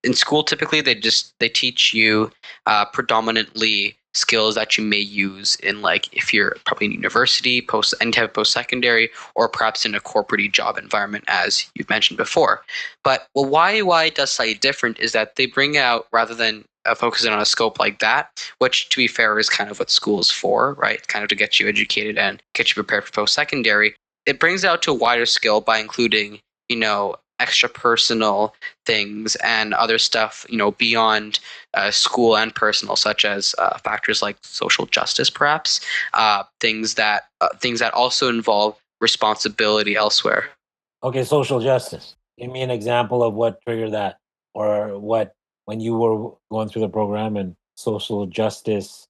In 0.05 0.15
school, 0.15 0.43
typically 0.45 0.81
they 0.81 0.95
just 0.95 1.33
they 1.41 1.49
teach 1.49 1.95
you 1.95 2.31
uh, 2.67 2.85
predominantly 2.87 3.97
skills 4.17 4.55
that 4.55 4.79
you 4.79 4.85
may 4.85 4.99
use 4.99 5.57
in 5.57 5.83
like 5.83 6.13
if 6.13 6.33
you're 6.33 6.57
probably 6.65 6.87
in 6.87 6.93
university, 6.93 7.61
post 7.61 7.95
any 8.01 8.11
type 8.11 8.31
of 8.31 8.35
post 8.35 8.53
secondary, 8.53 9.11
or 9.35 9.49
perhaps 9.49 9.85
in 9.85 9.95
a 9.95 10.01
corporate 10.01 10.53
job 10.53 10.79
environment, 10.79 11.25
as 11.29 11.71
you've 11.75 11.91
mentioned 11.91 12.17
before. 12.17 12.63
But 13.05 13.29
what 13.35 13.75
YEY 13.75 14.11
does 14.11 14.31
slightly 14.31 14.55
different 14.55 14.99
is 14.99 15.13
that 15.13 15.37
they 15.37 15.47
bring 15.47 15.77
out 15.77 16.07
rather 16.13 16.35
than 16.35 16.65
uh, 16.87 16.95
focusing 16.95 17.33
on 17.33 17.41
a 17.41 17.45
scope 17.45 17.79
like 17.79 17.99
that, 17.99 18.51
which 18.59 18.89
to 18.91 18.97
be 18.97 19.09
fair 19.09 19.39
is 19.39 19.49
kind 19.49 19.71
of 19.71 19.79
what 19.79 19.91
school 19.91 20.21
is 20.21 20.31
for, 20.31 20.75
right? 20.75 21.07
Kind 21.09 21.23
of 21.23 21.29
to 21.29 21.37
get 21.37 21.59
you 21.59 21.69
educated 21.69 22.19
and 22.19 22.43
get 22.55 22.71
you 22.71 22.75
prepared 22.75 23.05
for 23.05 23.13
post 23.13 23.35
secondary. 23.35 23.95
It 24.27 24.41
brings 24.41 24.65
out 24.65 24.83
to 24.83 24.91
a 24.91 24.95
wider 24.95 25.27
skill 25.27 25.61
by 25.61 25.79
including, 25.79 26.41
you 26.69 26.77
know, 26.77 27.17
extra 27.39 27.69
personal 27.69 28.55
things 28.87 29.37
and 29.37 29.75
other 29.75 29.99
stuff, 29.99 30.47
you 30.49 30.57
know, 30.57 30.71
beyond 30.73 31.39
uh, 31.75 31.91
school 31.91 32.37
and 32.37 32.55
personal, 32.55 32.97
such 32.97 33.25
as 33.25 33.55
uh, 33.59 33.77
factors 33.79 34.23
like 34.23 34.37
social 34.43 34.87
justice, 34.87 35.31
perhaps 35.31 35.81
uh, 36.15 36.43
things 36.61 36.95
that 36.95 37.29
uh, 37.41 37.49
things 37.59 37.79
that 37.81 37.93
also 37.95 38.29
involve 38.29 38.77
responsibility 39.01 39.95
elsewhere. 39.95 40.49
Okay, 41.03 41.25
social 41.25 41.61
justice. 41.61 42.17
Give 42.39 42.51
me 42.51 42.63
an 42.63 42.71
example 42.71 43.23
of 43.23 43.35
what 43.35 43.61
triggered 43.63 43.93
that, 43.93 44.19
or 44.55 44.99
what 44.99 45.36
when 45.67 45.81
you 45.81 45.95
were 45.95 46.33
going 46.51 46.69
through 46.69 46.83
the 46.83 46.89
program 46.89 47.37
and 47.37 47.55
social 47.77 48.27
justice, 48.27 49.07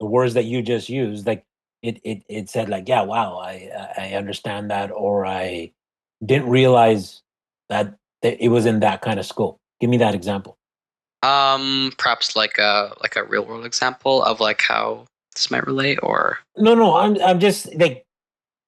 the 0.00 0.06
words 0.06 0.34
that 0.34 0.44
you 0.44 0.60
just 0.60 0.88
used, 0.88 1.26
like 1.26 1.44
it 1.82 2.00
it 2.02 2.24
it 2.28 2.50
said 2.50 2.68
like, 2.68 2.88
yeah, 2.88 3.02
wow, 3.02 3.38
I 3.38 3.70
I 3.96 4.14
understand 4.14 4.70
that, 4.70 4.90
or 4.90 5.24
I 5.24 5.72
didn't 6.24 6.48
realize 6.48 7.22
that, 7.68 7.94
it 8.22 8.50
was 8.50 8.66
in 8.66 8.80
that 8.80 9.00
kind 9.00 9.20
of 9.20 9.26
scope. 9.26 9.60
Give 9.80 9.88
me 9.88 9.98
that 9.98 10.14
example. 10.14 10.58
Um, 11.22 11.92
perhaps 11.98 12.34
like 12.34 12.58
a 12.58 12.92
like 13.00 13.14
a 13.14 13.22
real 13.22 13.44
world 13.46 13.64
example 13.64 14.24
of 14.24 14.40
like 14.40 14.60
how 14.60 15.06
this 15.34 15.52
might 15.52 15.66
relate, 15.66 16.00
or 16.02 16.38
no, 16.56 16.74
no. 16.74 16.96
I'm 16.96 17.20
I'm 17.22 17.38
just 17.38 17.72
like 17.76 18.04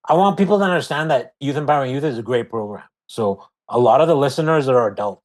I 0.04 0.14
want 0.14 0.38
people 0.38 0.58
to 0.58 0.64
understand 0.64 1.10
that 1.10 1.34
Youth 1.40 1.56
Empowering 1.56 1.92
Youth 1.92 2.04
is 2.04 2.18
a 2.18 2.22
great 2.22 2.48
program. 2.48 2.84
So 3.08 3.44
a 3.68 3.78
lot 3.78 4.00
of 4.00 4.06
the 4.06 4.16
listeners 4.16 4.68
are 4.68 4.86
adults. 4.86 5.22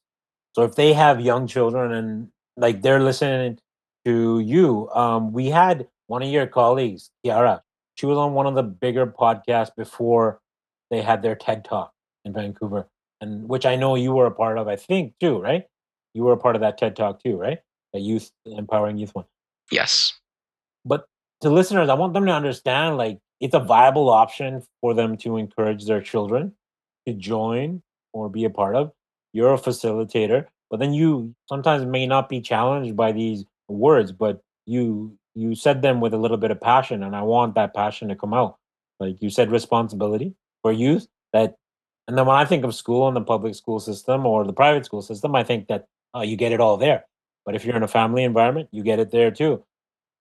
So 0.55 0.63
if 0.63 0.75
they 0.75 0.93
have 0.93 1.19
young 1.19 1.47
children 1.47 1.91
and 1.91 2.29
like 2.55 2.81
they're 2.81 3.03
listening 3.03 3.59
to 4.05 4.39
you, 4.39 4.89
um, 4.91 5.33
we 5.33 5.47
had 5.47 5.87
one 6.07 6.23
of 6.23 6.29
your 6.29 6.47
colleagues, 6.47 7.11
Kiara. 7.25 7.59
She 7.95 8.05
was 8.05 8.17
on 8.17 8.33
one 8.33 8.45
of 8.45 8.55
the 8.55 8.63
bigger 8.63 9.05
podcasts 9.05 9.75
before 9.75 10.39
they 10.89 11.01
had 11.01 11.21
their 11.21 11.35
TED 11.35 11.65
Talk 11.65 11.91
in 12.23 12.31
Vancouver 12.31 12.87
and 13.19 13.49
which 13.49 13.65
I 13.65 13.75
know 13.75 13.95
you 13.95 14.13
were 14.13 14.27
a 14.27 14.31
part 14.31 14.57
of, 14.57 14.69
I 14.69 14.77
think 14.77 15.13
too, 15.19 15.39
right? 15.39 15.65
You 16.13 16.23
were 16.23 16.33
a 16.33 16.37
part 16.37 16.55
of 16.55 16.61
that 16.61 16.77
TED 16.77 16.95
Talk 16.95 17.21
too, 17.21 17.35
right? 17.35 17.59
The 17.91 17.99
youth 17.99 18.31
empowering 18.45 18.97
youth 18.97 19.13
one. 19.13 19.25
Yes. 19.71 20.13
But 20.85 21.05
to 21.41 21.49
listeners, 21.49 21.89
I 21.89 21.95
want 21.95 22.13
them 22.13 22.25
to 22.27 22.31
understand 22.31 22.95
like 22.97 23.19
it's 23.41 23.55
a 23.55 23.59
viable 23.59 24.09
option 24.09 24.63
for 24.79 24.93
them 24.93 25.17
to 25.17 25.35
encourage 25.35 25.85
their 25.85 26.01
children 26.01 26.53
to 27.05 27.13
join 27.13 27.81
or 28.13 28.29
be 28.29 28.45
a 28.45 28.49
part 28.49 28.75
of. 28.75 28.93
You're 29.35 29.53
a 29.53 29.57
facilitator, 29.57 30.45
but 30.69 30.79
then 30.79 30.93
you 30.93 31.35
sometimes 31.49 31.85
may 31.85 32.07
not 32.07 32.29
be 32.29 32.39
challenged 32.39 32.95
by 32.95 33.11
these 33.11 33.43
words, 33.67 34.13
but 34.13 34.41
you 34.65 35.17
you 35.33 35.55
said 35.55 35.81
them 35.81 35.99
with 35.99 36.13
a 36.13 36.17
little 36.17 36.37
bit 36.37 36.51
of 36.51 36.61
passion, 36.61 37.03
and 37.03 37.13
I 37.13 37.21
want 37.21 37.53
that 37.55 37.73
passion 37.73 38.07
to 38.07 38.15
come 38.15 38.33
out. 38.33 38.55
Like 38.97 39.21
you 39.21 39.29
said, 39.29 39.51
responsibility 39.51 40.33
for 40.61 40.71
youth 40.71 41.09
that 41.33 41.57
and 42.07 42.17
then 42.17 42.25
when 42.25 42.37
I 42.37 42.45
think 42.45 42.63
of 42.63 42.73
school 42.73 43.09
and 43.09 43.17
the 43.17 43.21
public 43.33 43.55
school 43.55 43.81
system 43.81 44.25
or 44.25 44.45
the 44.45 44.53
private 44.53 44.85
school 44.85 45.01
system, 45.01 45.35
I 45.35 45.43
think 45.43 45.67
that 45.67 45.87
oh, 46.13 46.21
you 46.21 46.37
get 46.37 46.53
it 46.53 46.61
all 46.61 46.77
there. 46.77 47.03
But 47.45 47.55
if 47.55 47.65
you're 47.65 47.75
in 47.75 47.83
a 47.83 47.89
family 47.89 48.23
environment, 48.23 48.69
you 48.71 48.83
get 48.83 48.99
it 48.99 49.11
there 49.11 49.31
too. 49.31 49.65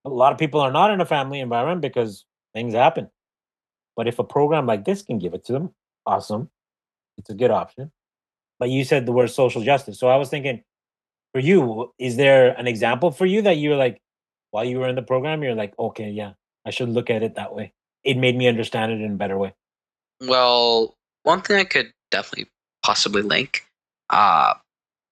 A 0.05 0.11
lot 0.11 0.33
of 0.33 0.41
people 0.41 0.61
are 0.61 0.73
not 0.73 0.91
in 0.91 1.01
a 1.01 1.07
family 1.07 1.39
environment 1.39 1.83
because 1.83 2.25
things 2.53 2.75
happen. 2.75 3.11
But 3.95 4.09
if 4.09 4.19
a 4.19 4.25
program 4.25 4.67
like 4.67 4.85
this 4.85 5.03
can 5.03 5.21
give 5.21 5.35
it 5.35 5.45
to 5.45 5.53
them, 5.53 5.71
awesome. 6.05 6.51
It's 7.17 7.31
a 7.31 7.35
good 7.35 7.53
option. 7.53 7.93
But 8.65 8.71
you 8.71 8.83
said 8.83 9.05
the 9.05 9.13
word 9.13 9.29
social 9.29 9.63
justice. 9.63 9.99
So 9.99 10.09
I 10.09 10.17
was 10.17 10.31
thinking, 10.31 10.63
for 11.35 11.39
you, 11.39 11.93
is 11.99 12.17
there 12.17 12.59
an 12.59 12.67
example 12.67 13.11
for 13.11 13.27
you 13.27 13.43
that 13.43 13.59
you're 13.59 13.77
like, 13.77 14.01
while 14.53 14.65
you 14.65 14.79
were 14.79 14.89
in 14.89 14.95
the 14.95 15.03
program, 15.03 15.43
you're 15.43 15.55
like, 15.55 15.79
okay, 15.79 16.09
yeah, 16.09 16.33
I 16.65 16.71
should 16.71 16.89
look 16.89 17.11
at 17.11 17.23
it 17.23 17.35
that 17.35 17.55
way. 17.55 17.75
It 18.05 18.17
made 18.17 18.39
me 18.39 18.49
understand 18.49 18.91
it 18.91 19.03
in 19.03 19.13
a 19.13 19.17
better 19.17 19.37
way. 19.37 19.53
Well, 20.23 20.95
one 21.25 21.43
thing 21.43 21.59
I 21.59 21.65
could 21.65 21.93
definitely 22.11 22.47
possibly 22.83 23.21
link, 23.21 23.67
uh, 24.09 24.55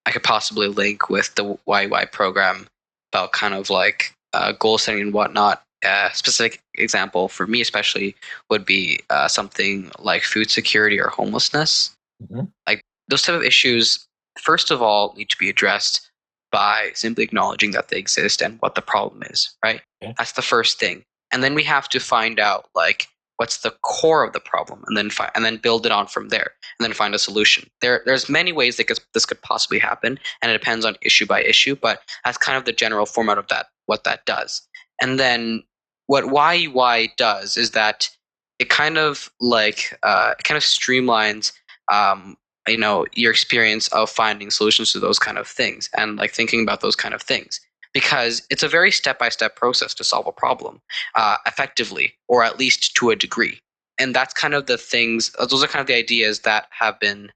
I 0.07 0.11
could 0.11 0.23
possibly 0.23 0.69
link 0.69 1.11
with 1.11 1.35
the 1.35 1.59
YY 1.69 2.11
program 2.11 2.69
about 3.13 3.33
kind 3.33 3.53
of 3.53 3.69
like 3.69 4.15
uh, 4.33 4.53
goal 4.53 4.79
setting 4.79 5.03
and 5.03 5.13
whatnot. 5.13 5.63
A 5.85 6.09
specific 6.15 6.63
example 6.77 7.29
for 7.29 7.47
me, 7.47 7.61
especially, 7.61 8.17
would 8.49 8.65
be 8.65 9.01
uh, 9.11 9.29
something 9.29 9.91
like 9.99 10.23
food 10.23 10.51
security 10.51 10.99
or 10.99 11.09
homelessness. 11.09 11.95
Mm-hmm. 12.23 12.45
Like 12.67 12.83
those 13.13 13.23
type 13.23 13.37
of 13.37 13.43
issues 13.43 14.09
first 14.39 14.71
of 14.71 14.81
all 14.81 15.15
need 15.17 15.29
to 15.29 15.37
be 15.37 15.49
addressed 15.49 16.11
by 16.51 16.91
simply 16.95 17.25
acknowledging 17.25 17.71
that 17.73 17.89
they 17.89 17.99
exist 17.99 18.43
and 18.43 18.59
what 18.61 18.75
the 18.75 18.83
problem 18.83 19.23
is, 19.31 19.55
right? 19.65 19.81
Okay. 20.03 20.15
That's 20.19 20.33
the 20.33 20.43
first 20.43 20.79
thing. 20.79 21.05
And 21.33 21.43
then 21.43 21.55
we 21.55 21.65
have 21.65 21.89
to 21.91 22.01
find 22.01 22.39
out 22.39 22.69
like 22.75 23.09
what's 23.39 23.59
the 23.59 23.75
core 23.83 24.23
of 24.23 24.35
the 24.35 24.41
problem 24.41 24.85
and 24.87 24.97
then 24.97 25.09
fi- 25.09 25.31
and 25.35 25.45
then 25.45 25.57
build 25.57 25.87
it 25.87 25.93
on 25.93 26.07
from 26.07 26.29
there 26.29 26.53
and 26.79 26.85
then 26.85 26.93
find 26.93 27.15
a 27.15 27.19
solution. 27.19 27.69
There 27.81 28.03
there's 28.05 28.29
many 28.29 28.53
ways 28.53 28.77
that 28.77 29.01
this 29.15 29.27
could 29.27 29.41
possibly 29.43 29.79
happen 29.79 30.19
and 30.43 30.51
it 30.51 30.59
depends 30.59 30.85
on 30.85 30.97
issue 31.03 31.27
by 31.27 31.43
issue, 31.43 31.75
but 31.75 32.01
that's 32.25 32.39
kind 32.39 32.59
of 32.59 32.67
the 32.67 32.73
general 32.73 33.07
format 33.07 33.39
of 33.39 33.49
that 33.49 33.67
what 33.87 34.05
that 34.05 34.25
does. 34.27 34.63
And 35.01 35.19
then 35.19 35.63
what 36.07 36.25
YUI 36.25 37.17
does 37.17 37.57
is 37.57 37.71
that 37.71 38.11
it 38.59 38.69
kind 38.69 38.99
of 38.99 39.31
like 39.41 39.99
uh, 40.03 40.35
it 40.39 40.45
kind 40.45 40.57
of 40.57 40.63
streamlines 40.63 41.53
um, 41.91 42.37
you 42.69 42.77
know 42.77 43.07
your 43.15 43.31
experience 43.31 43.89
of 43.89 44.11
finding 44.11 44.51
solutions 44.51 44.93
to 44.93 45.01
those 45.01 45.19
kind 45.19 45.39
of 45.39 45.47
things 45.47 45.89
and 45.97 46.17
like 46.17 46.33
thinking 46.33 46.63
about 46.63 46.81
those 46.81 46.97
kind 46.97 47.15
of 47.15 47.23
things 47.23 47.61
because 47.93 48.43
it's 48.51 48.63
a 48.63 48.69
very 48.69 48.91
step-by-step 48.91 49.57
process 49.57 49.93
to 49.95 50.05
solve 50.05 50.27
a 50.27 50.33
problem 50.33 50.81
uh, 51.17 51.37
effectively 51.47 52.15
or 52.29 52.43
at 52.43 52.59
least 52.59 52.95
to 52.95 53.11
a 53.11 53.17
degree. 53.17 53.59
And 53.99 54.15
that's 54.15 54.33
kind 54.33 54.55
of 54.55 54.67
the 54.67 54.79
things 54.79 55.31
uh, 55.39 55.47
those 55.47 55.63
are 55.63 55.69
kind 55.69 55.81
of 55.81 55.87
the 55.87 55.95
ideas 55.95 56.41
that 56.41 56.67
have 56.71 56.99
been 57.01 57.31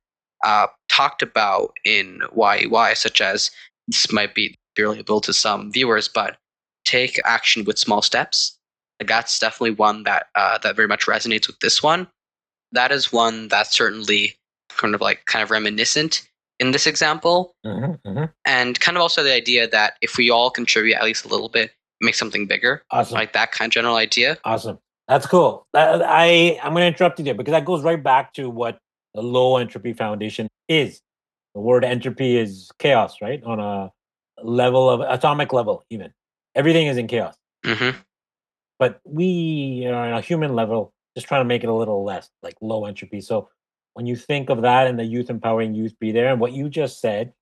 uh, 0.45 0.66
talked 0.88 1.23
about 1.23 1.73
in 1.85 2.21
YUI 2.37 2.97
such 2.97 3.21
as 3.21 3.50
this 3.88 4.12
might 4.12 4.35
be 4.35 4.54
valuable 4.76 5.21
to 5.21 5.33
some 5.33 5.73
viewers 5.73 6.09
but 6.09 6.37
take 6.85 7.21
action 7.25 7.64
with 7.64 7.78
small 7.78 8.00
steps. 8.00 8.56
Like 9.00 9.09
that's 9.09 9.38
definitely 9.38 9.73
one 9.73 10.04
that 10.04 10.28
uh, 10.35 10.59
that 10.59 10.76
very 10.76 10.88
much 10.88 11.06
resonates 11.06 11.47
with 11.47 11.59
this 11.61 11.83
one. 11.83 12.09
That 12.73 12.92
is 12.92 13.12
one 13.12 13.49
that 13.49 13.73
certainly 13.73 14.37
kind 14.76 14.95
of 14.95 15.00
like 15.00 15.25
kind 15.26 15.42
of 15.42 15.50
reminiscent 15.50 16.28
in 16.59 16.71
this 16.71 16.87
example 16.87 17.54
Mhm, 17.66 18.00
mhm. 18.06 18.33
and 18.45 18.80
kind 18.80 18.97
of 18.97 19.02
also 19.02 19.23
the 19.23 19.33
idea 19.35 19.68
that 19.68 19.95
if 20.00 20.16
we 20.16 20.30
all 20.30 20.50
contribute 20.50 20.95
at 20.97 21.04
least 21.04 21.25
a 21.25 21.28
little 21.28 21.49
bit 21.49 21.71
make 22.00 22.14
something 22.14 22.47
bigger 22.47 22.83
Awesome. 22.90 23.14
like 23.14 23.33
that 23.33 23.52
kind 23.52 23.68
of 23.68 23.73
general 23.73 23.97
idea 23.97 24.38
Awesome. 24.45 24.78
That's 25.09 25.26
cool. 25.26 25.66
I 25.73 26.59
I'm 26.62 26.73
going 26.73 26.83
to 26.83 26.87
interrupt 26.88 27.18
you 27.21 27.25
there 27.25 27.35
because 27.35 27.52
that 27.52 27.64
goes 27.64 27.83
right 27.85 28.02
back 28.02 28.33
to 28.35 28.50
what 28.50 28.78
the 29.14 29.23
low 29.23 29.56
entropy 29.56 29.92
foundation 29.92 30.49
is. 30.68 31.00
The 31.54 31.61
word 31.61 31.85
entropy 31.85 32.37
is 32.37 32.71
chaos, 32.80 33.23
right? 33.23 33.40
On 33.45 33.61
a 33.61 33.92
level 34.42 34.90
of 34.90 35.00
atomic 35.02 35.52
level, 35.52 35.85
even 35.90 36.12
everything 36.56 36.88
is 36.88 36.97
in 36.97 37.06
chaos. 37.06 37.37
hmm 37.64 37.90
But 38.80 39.00
we 39.04 39.85
are 39.87 39.95
on 39.95 40.12
a 40.14 40.21
human 40.21 40.54
level, 40.56 40.92
just 41.16 41.28
trying 41.28 41.40
to 41.40 41.45
make 41.45 41.62
it 41.62 41.68
a 41.68 41.73
little 41.75 42.04
less 42.04 42.28
like 42.42 42.56
low 42.61 42.85
entropy. 42.85 43.21
So 43.21 43.49
when 43.96 44.04
you 44.04 44.14
think 44.14 44.50
of 44.50 44.60
that 44.60 44.86
and 44.86 44.98
the 44.98 45.06
youth 45.06 45.30
empowering 45.30 45.74
youth 45.74 45.98
be 45.98 46.12
there, 46.12 46.30
and 46.30 46.38
what 46.38 46.52
you 46.52 46.68
just 46.68 47.00
said, 47.00 47.32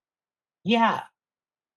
yeah, 0.63 1.01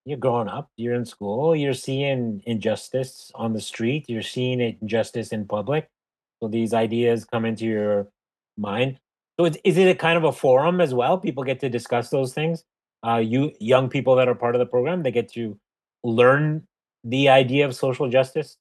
you're 0.06 0.20
growing 0.20 0.48
up, 0.48 0.70
you're 0.78 0.94
in 0.94 1.04
school, 1.04 1.56
you're 1.56 1.74
seeing 1.74 2.44
injustice 2.46 3.32
on 3.34 3.54
the 3.54 3.60
street, 3.60 4.06
you're 4.08 4.22
seeing 4.22 4.62
injustice 4.62 5.30
in 5.30 5.48
public. 5.48 5.90
So 6.40 6.48
these 6.48 6.76
ideas 6.76 7.26
come 7.26 7.44
into 7.44 7.66
your 7.66 8.08
mind. 8.56 9.00
So 9.40 9.48
is, 9.48 9.58
is 9.64 9.78
it 9.80 9.88
a 9.88 9.96
kind 9.96 10.16
of 10.16 10.26
a 10.26 10.32
forum 10.32 10.80
as 10.80 10.94
well? 10.94 11.18
People 11.18 11.44
get 11.44 11.60
to 11.62 11.70
discuss 11.70 12.12
those 12.12 12.36
things. 12.36 12.64
Uh, 13.04 13.18
you 13.18 13.54
young 13.60 13.90
people 13.90 14.16
that 14.18 14.28
are 14.28 14.36
part 14.36 14.54
of 14.54 14.60
the 14.60 14.68
program, 14.68 15.02
they 15.02 15.12
get 15.12 15.32
to 15.34 15.58
learn 16.04 16.68
the 17.04 17.30
idea 17.30 17.66
of 17.66 17.74
social 17.76 18.12
justice 18.12 18.58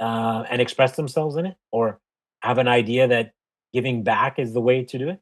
uh, 0.00 0.44
and 0.50 0.60
express 0.60 0.96
themselves 0.96 1.36
in 1.36 1.46
it, 1.46 1.56
or 1.72 1.98
have 2.42 2.58
an 2.58 2.68
idea 2.68 3.08
that 3.08 3.32
giving 3.72 4.02
back 4.02 4.38
is 4.38 4.52
the 4.52 4.60
way 4.60 4.84
to 4.84 4.98
do 4.98 5.08
it. 5.08 5.20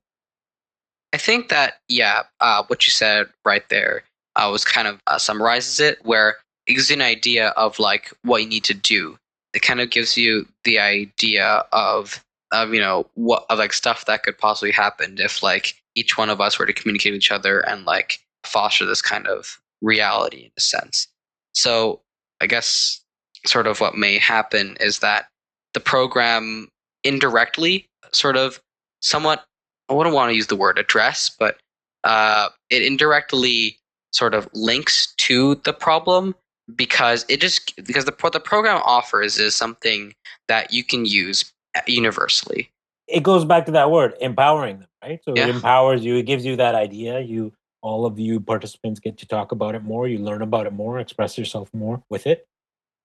I 1.15 1.17
think 1.17 1.49
that 1.49 1.75
yeah 1.89 2.23
uh, 2.41 2.63
what 2.67 2.87
you 2.87 2.91
said 2.91 3.27
right 3.45 3.69
there 3.71 4.03
uh, 4.37 4.49
was 4.51 4.65
kind 4.65 4.89
of 4.89 5.01
uh, 5.07 5.19
summarizes 5.19 5.81
it 5.81 6.05
where 6.05 6.37
it 6.67 6.75
gives 6.75 6.91
you 6.91 6.97
an 6.97 7.03
idea 7.03 7.49
of 7.51 7.79
like 7.79 8.13
what 8.23 8.43
you 8.43 8.49
need 8.49 8.65
to 8.65 8.75
do. 8.75 9.17
It 9.53 9.63
kind 9.63 9.81
of 9.81 9.91
gives 9.91 10.17
you 10.17 10.47
the 10.65 10.79
idea 10.79 11.65
of 11.73 12.25
of 12.53 12.73
you 12.73 12.81
know 12.81 13.07
what 13.15 13.45
of 13.51 13.59
like 13.59 13.73
stuff 13.73 14.07
that 14.07 14.23
could 14.23 14.39
possibly 14.39 14.73
happen 14.73 15.17
if 15.19 15.43
like 15.43 15.75
each 15.95 16.17
one 16.19 16.31
of 16.31 16.41
us 16.41 16.59
were 16.59 16.67
to 16.67 16.73
communicate 16.73 17.13
with 17.13 17.19
each 17.19 17.31
other 17.31 17.61
and 17.61 17.85
like 17.85 18.19
foster 18.45 18.85
this 18.85 19.03
kind 19.03 19.27
of 19.27 19.61
reality 19.83 20.45
in 20.45 20.51
a 20.57 20.61
sense. 20.61 21.09
So 21.53 22.01
i 22.41 22.47
guess 22.47 23.01
sort 23.47 23.67
of 23.67 23.81
what 23.81 23.97
may 23.97 24.19
happen 24.19 24.77
is 24.81 24.99
that 25.01 25.29
the 25.75 25.81
program 25.81 26.69
indirectly 27.05 27.87
sort 28.13 28.37
of 28.37 28.61
somewhat 29.01 29.45
i 29.89 29.93
wouldn't 29.93 30.15
want 30.15 30.31
to 30.31 30.35
use 30.35 30.47
the 30.47 30.57
word 30.57 30.79
address 30.79 31.35
but 31.39 31.59
uh, 32.05 32.51
it 32.71 32.83
indirectly 32.83 33.79
sort 34.13 34.35
of 34.35 34.49
links 34.53 35.13
to 35.17 35.57
the 35.65 35.73
problem 35.73 36.35
because 36.77 37.27
it 37.29 37.41
just 37.41 37.75
because 37.85 38.05
the 38.05 38.15
what 38.21 38.33
the 38.33 38.41
program 38.41 38.81
offers 38.85 39.39
is 39.39 39.55
something 39.55 40.15
that 40.49 40.73
you 40.73 40.85
can 40.85 41.05
use 41.05 41.53
universally. 41.87 42.71
It 43.09 43.23
goes 43.23 43.45
back 43.45 43.67
to 43.67 43.73
that 43.73 43.91
word, 43.91 44.15
empowering 44.21 44.79
them, 44.81 44.89
right? 45.03 45.21
So 45.25 45.35
Yeah. 45.35 45.45
it 45.45 45.49
empowers 45.51 46.05
you. 46.05 46.17
It 46.17 46.23
gives 46.23 46.45
you 46.45 46.57
that 46.57 46.75
idea. 46.75 47.21
You, 47.21 47.53
all 47.83 48.07
of 48.07 48.19
you 48.19 48.41
participants, 48.41 48.99
get 48.99 49.19
to 49.19 49.27
talk 49.27 49.53
about 49.53 49.75
it 49.75 49.83
more. 49.83 50.09
You 50.09 50.19
learn 50.19 50.41
about 50.41 50.67
it 50.67 50.73
more, 50.73 50.99
express 50.99 51.37
yourself 51.37 51.69
more 51.75 52.03
with 52.09 52.27
it. 52.27 52.47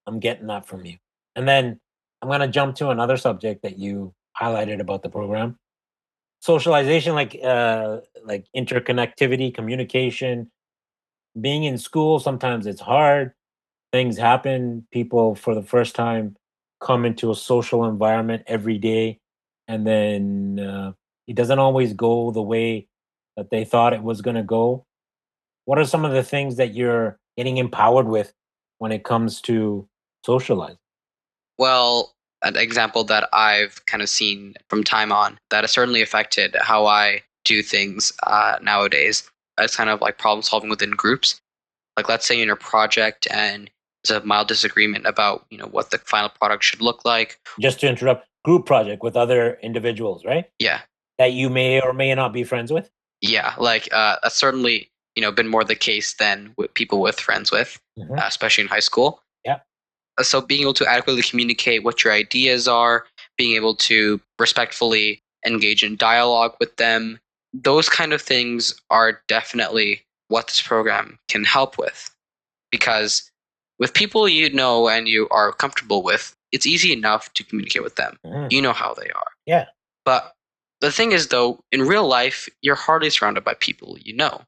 I'm 0.07 0.19
getting 0.19 0.47
that 0.47 0.65
from 0.65 0.85
you. 0.85 0.97
And 1.35 1.47
then 1.47 1.79
I'm 2.21 2.29
going 2.29 2.39
to 2.39 2.47
jump 2.47 2.75
to 2.77 2.89
another 2.91 3.17
subject 3.17 3.63
that 3.63 3.77
you 3.77 4.13
highlighted 4.39 4.79
about 4.79 5.03
the 5.03 5.09
program 5.09 5.57
socialization 6.39 7.15
like 7.15 7.38
uh 7.43 7.97
like 8.23 8.45
interconnectivity 8.56 9.54
communication 9.54 10.49
being 11.39 11.63
in 11.63 11.78
school 11.78 12.19
sometimes 12.19 12.65
it's 12.65 12.82
hard. 12.82 13.34
Things 13.91 14.17
happen 14.17 14.88
people 14.91 15.36
for 15.36 15.56
the 15.56 15.63
first 15.63 15.95
time 15.95 16.36
come 16.82 17.06
into 17.06 17.32
a 17.32 17.36
social 17.36 17.86
environment 17.86 18.43
every 18.47 18.78
day 18.78 19.19
and 19.67 19.86
then 19.86 20.60
uh, 20.60 20.93
it 21.28 21.36
doesn't 21.36 21.60
always 21.60 21.93
go 21.93 22.32
the 22.32 22.41
way 22.41 22.88
that 23.38 23.52
they 23.52 23.63
thought 23.63 23.93
it 23.93 24.02
was 24.02 24.21
going 24.21 24.36
to 24.36 24.43
go. 24.43 24.86
What 25.65 25.78
are 25.78 25.86
some 25.86 26.04
of 26.04 26.12
the 26.12 26.23
things 26.23 26.56
that 26.56 26.73
you're 26.73 27.19
getting 27.38 27.58
empowered 27.58 28.08
with 28.08 28.34
when 28.80 28.91
it 28.91 29.04
comes 29.04 29.39
to 29.41 29.88
socializing? 30.25 30.80
Well, 31.58 32.15
an 32.43 32.56
example 32.56 33.04
that 33.06 33.28
I've 33.34 33.86
kind 33.86 34.02
of 34.02 34.10
seen 34.10 34.56
from 34.69 34.84
time 34.84 35.12
on 35.12 35.38
that 35.49 35.63
has 35.63 35.71
certainly 35.71 36.02
affected 36.02 36.56
how 36.60 36.86
I 36.86 37.21
do 37.45 37.62
things 37.62 38.13
uh, 38.23 38.58
nowadays. 38.62 39.30
It's 39.60 39.75
kind 39.75 39.89
of 39.89 40.02
like 40.02 40.17
problem 40.17 40.41
solving 40.43 40.69
within 40.69 40.91
groups. 40.91 41.41
Like, 41.97 42.08
let's 42.08 42.25
say 42.25 42.36
you're 42.36 42.43
in 42.43 42.49
a 42.49 42.56
project 42.56 43.28
and 43.30 43.69
there's 44.06 44.21
a 44.23 44.25
mild 44.25 44.47
disagreement 44.47 45.06
about 45.06 45.45
you 45.49 45.58
know 45.58 45.67
what 45.67 45.91
the 45.91 45.97
final 45.97 46.30
product 46.30 46.63
should 46.63 46.82
look 46.82 47.04
like. 47.04 47.39
just 47.60 47.82
to 47.82 47.88
interrupt 47.88 48.25
group 48.45 48.65
project 48.65 49.04
with 49.04 49.17
other 49.17 49.60
individuals 49.62 50.23
right 50.23 50.45
Yeah, 50.60 50.80
that 51.17 51.34
you 51.34 51.49
may 51.49 51.82
or 51.82 51.91
may 51.91 52.15
not 52.15 52.32
be 52.32 52.43
friends 52.45 52.71
with 52.71 52.89
yeah. 53.21 53.54
Like 53.58 53.89
uh, 53.91 54.15
that's 54.23 54.36
certainly 54.36 54.89
you 55.15 55.21
know 55.21 55.32
been 55.32 55.49
more 55.49 55.65
the 55.65 55.75
case 55.75 56.13
than 56.13 56.54
with 56.58 56.73
people 56.73 57.02
with 57.02 57.19
friends 57.19 57.52
with. 57.52 57.78
Mhm. 57.99 58.17
uh, 58.17 58.23
especially 58.25 58.62
in 58.63 58.69
high 58.69 58.80
school. 58.80 59.21
Yeah. 59.43 59.60
Uh, 60.19 60.23
So 60.23 60.41
being 60.41 60.62
able 60.62 60.73
to 60.75 60.88
adequately 60.88 61.23
communicate 61.23 61.84
what 61.84 62.03
your 62.03 62.13
ideas 62.13 62.67
are, 62.67 63.05
being 63.38 63.55
able 63.55 63.75
to 63.75 64.19
respectfully 64.38 65.21
engage 65.45 65.84
in 65.84 65.95
dialogue 65.95 66.55
with 66.60 66.75
them, 66.75 67.19
those 67.53 67.89
kind 67.89 68.13
of 68.13 68.21
things 68.21 68.79
are 68.89 69.21
definitely 69.27 70.01
what 70.27 70.47
this 70.47 70.62
program 70.62 71.17
can 71.29 71.43
help 71.43 71.77
with. 71.77 72.13
Because 72.71 73.32
with 73.79 73.93
people 73.93 74.27
you 74.27 74.51
know 74.51 74.89
and 74.89 75.08
you 75.08 75.27
are 75.32 75.51
comfortable 75.53 76.03
with, 76.03 76.36
it's 76.51 76.67
easy 76.67 76.91
enough 76.93 77.34
to 77.34 77.43
communicate 77.43 77.84
with 77.84 77.95
them. 77.95 78.19
Mhm. 78.25 78.51
You 78.51 78.62
know 78.62 78.73
how 78.73 78.93
they 78.93 79.10
are. 79.10 79.32
Yeah. 79.45 79.65
But 80.05 80.36
the 80.82 80.91
thing 80.91 81.12
is, 81.12 81.27
though, 81.27 81.63
in 81.71 81.82
real 81.84 82.08
life, 82.08 82.49
you're 82.62 82.75
hardly 82.75 83.10
surrounded 83.10 83.43
by 83.43 83.53
people 83.55 83.97
you 83.99 84.13
know. 84.15 84.41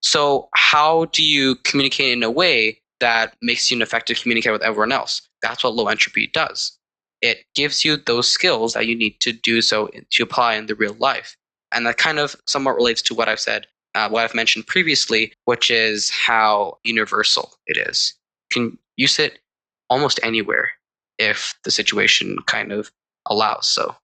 So, 0.00 0.48
how 0.54 1.06
do 1.06 1.22
you 1.24 1.56
communicate 1.56 2.12
in 2.12 2.22
a 2.22 2.30
way 2.30 2.80
that 3.00 3.34
makes 3.42 3.70
you 3.70 3.76
an 3.76 3.82
effective 3.82 4.20
communicator 4.20 4.52
with 4.52 4.62
everyone 4.62 4.92
else? 4.92 5.22
That's 5.42 5.64
what 5.64 5.74
low 5.74 5.88
entropy 5.88 6.28
does. 6.32 6.76
It 7.22 7.44
gives 7.54 7.84
you 7.84 7.96
those 7.96 8.28
skills 8.30 8.74
that 8.74 8.86
you 8.86 8.94
need 8.94 9.20
to 9.20 9.32
do 9.32 9.62
so 9.62 9.88
to 10.10 10.22
apply 10.22 10.54
in 10.54 10.66
the 10.66 10.74
real 10.74 10.94
life. 10.94 11.36
And 11.72 11.86
that 11.86 11.96
kind 11.96 12.18
of 12.18 12.36
somewhat 12.46 12.76
relates 12.76 13.02
to 13.02 13.14
what 13.14 13.28
I've 13.28 13.40
said, 13.40 13.66
uh, 13.94 14.08
what 14.08 14.24
I've 14.24 14.34
mentioned 14.34 14.66
previously, 14.66 15.32
which 15.46 15.70
is 15.70 16.10
how 16.10 16.78
universal 16.84 17.52
it 17.66 17.76
is. 17.88 18.14
You 18.54 18.62
can 18.62 18.78
use 18.96 19.18
it 19.18 19.38
almost 19.88 20.20
anywhere 20.22 20.70
if 21.18 21.54
the 21.64 21.70
situation 21.70 22.36
kind 22.46 22.72
of 22.72 22.90
allows 23.26 23.66
so. 23.66 23.94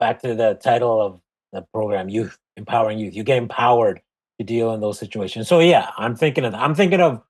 back 0.00 0.20
to 0.22 0.34
the 0.34 0.54
title 0.54 1.00
of 1.00 1.20
the 1.52 1.62
program 1.72 2.08
youth 2.08 2.36
empowering 2.56 2.98
youth 2.98 3.14
you 3.14 3.22
get 3.22 3.38
empowered 3.38 4.00
to 4.38 4.44
deal 4.44 4.72
in 4.72 4.80
those 4.80 4.98
situations 4.98 5.46
so 5.48 5.60
yeah 5.60 5.90
i'm 5.96 6.16
thinking 6.16 6.44
of 6.44 6.54
i'm 6.54 6.74
thinking 6.74 7.00
of 7.00 7.22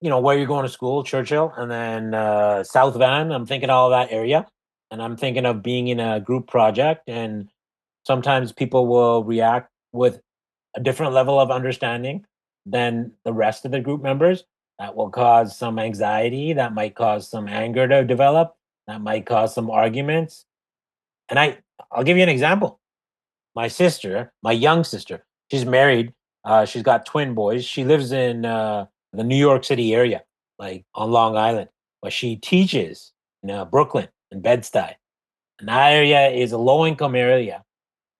you 0.00 0.10
know 0.10 0.20
where 0.20 0.36
you're 0.36 0.46
going 0.46 0.64
to 0.64 0.72
school 0.72 1.02
churchill 1.02 1.52
and 1.56 1.70
then 1.70 2.14
uh, 2.14 2.62
south 2.62 2.96
van 2.96 3.32
i'm 3.32 3.46
thinking 3.46 3.70
all 3.70 3.90
that 3.90 4.10
area 4.10 4.46
and 4.90 5.02
i'm 5.02 5.16
thinking 5.16 5.46
of 5.46 5.62
being 5.62 5.88
in 5.88 6.00
a 6.00 6.20
group 6.20 6.46
project 6.46 7.08
and 7.08 7.48
sometimes 8.06 8.52
people 8.52 8.86
will 8.86 9.24
react 9.24 9.70
with 9.92 10.20
a 10.76 10.80
different 10.80 11.12
level 11.12 11.40
of 11.40 11.50
understanding 11.50 12.24
than 12.64 13.12
the 13.24 13.32
rest 13.32 13.64
of 13.64 13.72
the 13.72 13.80
group 13.80 14.02
members. 14.02 14.44
That 14.78 14.94
will 14.94 15.10
cause 15.10 15.56
some 15.56 15.78
anxiety. 15.78 16.52
That 16.52 16.74
might 16.74 16.94
cause 16.94 17.28
some 17.28 17.48
anger 17.48 17.88
to 17.88 18.04
develop. 18.04 18.54
That 18.86 19.00
might 19.00 19.24
cause 19.24 19.54
some 19.54 19.70
arguments. 19.70 20.44
And 21.28 21.38
I, 21.38 21.58
I'll 21.90 22.04
give 22.04 22.16
you 22.16 22.22
an 22.22 22.28
example. 22.28 22.78
My 23.54 23.68
sister, 23.68 24.32
my 24.42 24.52
young 24.52 24.84
sister, 24.84 25.24
she's 25.50 25.64
married. 25.64 26.12
Uh, 26.44 26.66
she's 26.66 26.82
got 26.82 27.06
twin 27.06 27.34
boys. 27.34 27.64
She 27.64 27.84
lives 27.84 28.12
in 28.12 28.44
uh, 28.44 28.86
the 29.16 29.24
New 29.24 29.36
York 29.36 29.64
City 29.64 29.94
area, 29.94 30.22
like 30.58 30.84
on 30.94 31.10
Long 31.10 31.36
Island, 31.36 31.68
but 32.02 32.12
she 32.12 32.36
teaches 32.36 33.12
in 33.42 33.50
uh, 33.50 33.64
Brooklyn 33.64 34.08
and 34.30 34.42
Bed-Stuy. 34.42 34.94
And 35.58 35.68
that 35.68 35.92
area 35.92 36.28
is 36.28 36.52
a 36.52 36.58
low 36.58 36.86
income 36.86 37.14
area. 37.14 37.64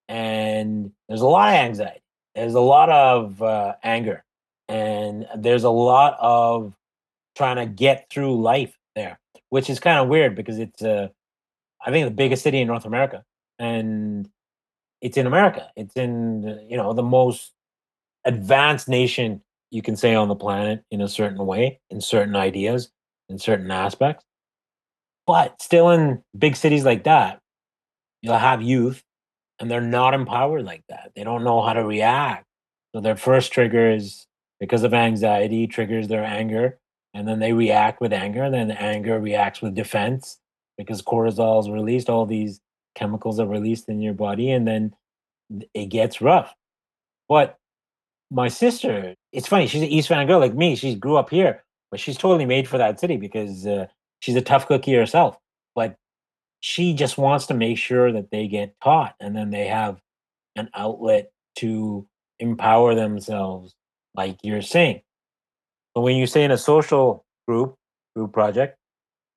And 0.08 0.92
there's 1.08 1.20
a 1.20 1.26
lot 1.26 1.50
of 1.50 1.54
anxiety. 1.54 2.00
There's 2.34 2.54
a 2.54 2.60
lot 2.60 2.90
of 2.90 3.42
uh, 3.42 3.74
anger. 3.82 4.24
And 4.68 5.26
there's 5.36 5.64
a 5.64 5.70
lot 5.70 6.16
of 6.20 6.74
trying 7.36 7.56
to 7.56 7.66
get 7.66 8.08
through 8.10 8.40
life 8.40 8.76
there, 8.94 9.18
which 9.50 9.68
is 9.68 9.78
kind 9.78 9.98
of 9.98 10.08
weird 10.08 10.34
because 10.34 10.58
it's, 10.58 10.82
uh, 10.82 11.08
I 11.84 11.90
think, 11.90 12.06
the 12.06 12.14
biggest 12.14 12.42
city 12.42 12.60
in 12.60 12.68
North 12.68 12.84
America. 12.84 13.24
And 13.58 14.28
it's 15.00 15.16
in 15.16 15.26
America. 15.26 15.70
It's 15.76 15.94
in, 15.96 16.66
you 16.68 16.76
know, 16.76 16.92
the 16.92 17.02
most 17.02 17.52
advanced 18.24 18.88
nation 18.88 19.42
you 19.70 19.82
can 19.82 19.96
say 19.96 20.14
on 20.14 20.28
the 20.28 20.34
planet 20.34 20.84
in 20.90 21.00
a 21.00 21.08
certain 21.08 21.44
way, 21.44 21.80
in 21.90 22.00
certain 22.00 22.36
ideas, 22.36 22.90
in 23.28 23.38
certain 23.38 23.70
aspects. 23.70 24.24
But 25.26 25.60
still 25.60 25.90
in 25.90 26.22
big 26.38 26.56
cities 26.56 26.84
like 26.84 27.04
that, 27.04 27.40
you'll 28.22 28.38
have 28.38 28.62
youth 28.62 29.02
and 29.58 29.70
they're 29.70 29.80
not 29.80 30.14
empowered 30.14 30.64
like 30.64 30.84
that. 30.88 31.12
They 31.16 31.24
don't 31.24 31.44
know 31.44 31.62
how 31.62 31.72
to 31.72 31.84
react. 31.84 32.44
So 32.94 33.00
their 33.00 33.16
first 33.16 33.52
trigger 33.52 33.90
is 33.90 34.26
because 34.60 34.84
of 34.84 34.94
anxiety, 34.94 35.66
triggers 35.66 36.08
their 36.08 36.24
anger, 36.24 36.78
and 37.14 37.26
then 37.26 37.40
they 37.40 37.52
react 37.52 38.00
with 38.00 38.12
anger, 38.12 38.44
and 38.44 38.54
then 38.54 38.68
the 38.68 38.80
anger 38.80 39.18
reacts 39.18 39.60
with 39.60 39.74
defense 39.74 40.38
because 40.78 41.02
cortisol 41.02 41.60
is 41.60 41.70
released, 41.70 42.10
all 42.10 42.26
these 42.26 42.60
chemicals 42.94 43.40
are 43.40 43.46
released 43.46 43.88
in 43.88 44.00
your 44.00 44.14
body, 44.14 44.50
and 44.50 44.66
then 44.66 44.94
it 45.74 45.86
gets 45.86 46.20
rough. 46.20 46.54
But 47.28 47.56
my 48.30 48.48
sister, 48.48 49.14
it's 49.32 49.48
funny, 49.48 49.66
she's 49.66 49.82
an 49.82 49.88
East 49.88 50.08
Van 50.08 50.26
girl 50.26 50.40
like 50.40 50.54
me. 50.54 50.76
She 50.76 50.94
grew 50.94 51.16
up 51.16 51.30
here, 51.30 51.64
but 51.90 52.00
she's 52.00 52.18
totally 52.18 52.46
made 52.46 52.68
for 52.68 52.78
that 52.78 52.98
city 52.98 53.16
because 53.16 53.66
uh, 53.66 53.86
she's 54.20 54.36
a 54.36 54.42
tough 54.42 54.66
cookie 54.66 54.94
herself. 54.94 55.38
But 55.74 55.96
she 56.60 56.94
just 56.94 57.18
wants 57.18 57.46
to 57.46 57.54
make 57.54 57.78
sure 57.78 58.12
that 58.12 58.30
they 58.30 58.48
get 58.48 58.74
taught 58.82 59.14
and 59.20 59.36
then 59.36 59.50
they 59.50 59.66
have 59.66 60.00
an 60.56 60.70
outlet 60.74 61.30
to 61.56 62.06
empower 62.38 62.94
themselves, 62.94 63.74
like 64.14 64.38
you're 64.42 64.62
saying. 64.62 65.02
But 65.94 66.02
when 66.02 66.16
you 66.16 66.26
say 66.26 66.44
in 66.44 66.50
a 66.50 66.58
social 66.58 67.24
group, 67.46 67.76
group 68.14 68.32
project, 68.32 68.76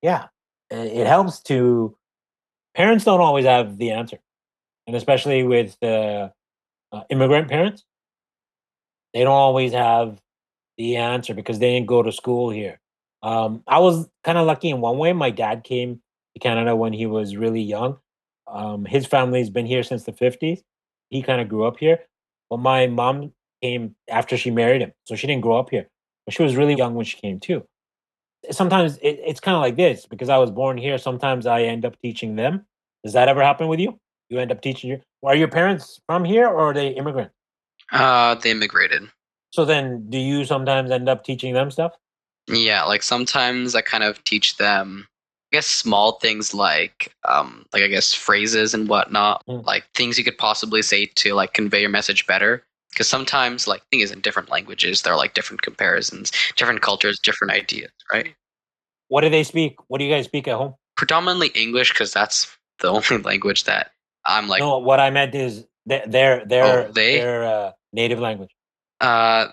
yeah, 0.02 0.26
it 0.70 1.06
helps 1.06 1.40
to. 1.44 1.96
Parents 2.74 3.04
don't 3.04 3.20
always 3.20 3.44
have 3.46 3.78
the 3.78 3.90
answer, 3.90 4.18
and 4.86 4.94
especially 4.94 5.42
with 5.42 5.76
uh, 5.82 6.28
uh, 6.92 7.02
immigrant 7.10 7.48
parents, 7.48 7.84
they 9.14 9.24
don't 9.24 9.32
always 9.32 9.72
have 9.72 10.20
the 10.78 10.96
answer 10.96 11.34
because 11.34 11.58
they 11.58 11.72
didn't 11.72 11.86
go 11.86 12.02
to 12.02 12.12
school 12.12 12.50
here. 12.50 12.80
Um, 13.22 13.62
I 13.66 13.78
was 13.80 14.08
kind 14.24 14.38
of 14.38 14.46
lucky 14.46 14.70
in 14.70 14.80
one 14.80 14.98
way. 14.98 15.12
My 15.12 15.30
dad 15.30 15.64
came 15.64 16.00
to 16.34 16.40
Canada 16.40 16.74
when 16.74 16.92
he 16.92 17.06
was 17.06 17.36
really 17.36 17.60
young. 17.60 17.98
Um, 18.46 18.84
his 18.84 19.06
family's 19.06 19.50
been 19.50 19.66
here 19.66 19.82
since 19.82 20.04
the 20.04 20.12
50s. 20.12 20.62
He 21.10 21.22
kind 21.22 21.40
of 21.40 21.48
grew 21.48 21.64
up 21.64 21.78
here. 21.78 22.00
But 22.48 22.58
my 22.58 22.86
mom 22.86 23.32
came 23.62 23.94
after 24.08 24.36
she 24.36 24.50
married 24.50 24.80
him. 24.80 24.92
So 25.04 25.14
she 25.14 25.26
didn't 25.26 25.42
grow 25.42 25.58
up 25.58 25.70
here. 25.70 25.88
But 26.24 26.34
she 26.34 26.42
was 26.42 26.56
really 26.56 26.74
young 26.74 26.94
when 26.94 27.04
she 27.04 27.18
came 27.18 27.40
too. 27.40 27.64
Sometimes 28.50 28.96
it, 28.98 29.20
it's 29.24 29.40
kind 29.40 29.54
of 29.54 29.60
like 29.60 29.76
this 29.76 30.06
because 30.06 30.28
I 30.28 30.38
was 30.38 30.50
born 30.50 30.78
here. 30.78 30.96
Sometimes 30.98 31.46
I 31.46 31.62
end 31.62 31.84
up 31.84 32.00
teaching 32.00 32.36
them. 32.36 32.66
Does 33.04 33.12
that 33.12 33.28
ever 33.28 33.42
happen 33.42 33.68
with 33.68 33.80
you? 33.80 33.98
You 34.28 34.38
end 34.38 34.52
up 34.52 34.62
teaching 34.62 34.90
your. 34.90 35.00
Are 35.22 35.36
your 35.36 35.48
parents 35.48 36.00
from 36.06 36.24
here 36.24 36.46
or 36.48 36.70
are 36.70 36.74
they 36.74 36.88
immigrant? 36.88 37.30
Uh, 37.92 38.34
they 38.36 38.50
immigrated. 38.50 39.10
So 39.52 39.64
then, 39.64 40.08
do 40.08 40.18
you 40.18 40.44
sometimes 40.44 40.90
end 40.90 41.08
up 41.08 41.24
teaching 41.24 41.54
them 41.54 41.70
stuff? 41.70 41.92
Yeah, 42.46 42.84
like 42.84 43.02
sometimes 43.02 43.74
I 43.74 43.80
kind 43.80 44.04
of 44.04 44.22
teach 44.24 44.56
them, 44.56 45.06
I 45.52 45.56
guess, 45.56 45.66
small 45.66 46.12
things 46.20 46.54
like, 46.54 47.12
um, 47.28 47.66
like 47.72 47.82
I 47.82 47.88
guess 47.88 48.14
phrases 48.14 48.74
and 48.74 48.88
whatnot, 48.88 49.42
Mm. 49.48 49.64
like 49.64 49.84
things 49.94 50.18
you 50.18 50.24
could 50.24 50.38
possibly 50.38 50.82
say 50.82 51.06
to 51.06 51.34
like 51.34 51.52
convey 51.54 51.80
your 51.80 51.90
message 51.90 52.26
better. 52.26 52.64
Because 52.90 53.08
sometimes, 53.08 53.68
like, 53.68 53.82
thing 53.92 54.00
is, 54.00 54.10
in 54.10 54.20
different 54.20 54.50
languages, 54.50 55.02
there 55.02 55.12
are 55.12 55.16
like 55.16 55.34
different 55.34 55.62
comparisons, 55.62 56.32
different 56.56 56.82
cultures, 56.82 57.20
different 57.20 57.52
ideas, 57.52 57.90
right? 58.12 58.34
What 59.06 59.20
do 59.20 59.30
they 59.30 59.44
speak? 59.44 59.76
What 59.86 59.98
do 59.98 60.04
you 60.04 60.12
guys 60.12 60.24
speak 60.24 60.48
at 60.48 60.56
home? 60.56 60.74
Predominantly 60.96 61.48
English, 61.54 61.92
because 61.92 62.12
that's 62.12 62.48
the 62.80 62.88
only 62.90 63.18
language 63.22 63.64
that 63.64 63.92
I'm 64.26 64.48
like. 64.48 64.58
no, 64.60 64.78
what 64.78 64.98
I 64.98 65.10
meant 65.10 65.34
is 65.36 65.66
their 65.86 66.04
their 66.06 66.44
their, 66.44 66.64
Oh, 66.88 66.92
they're. 66.92 67.44
uh, 67.44 67.72
native 67.92 68.18
language. 68.18 68.50
Uh, 69.00 69.48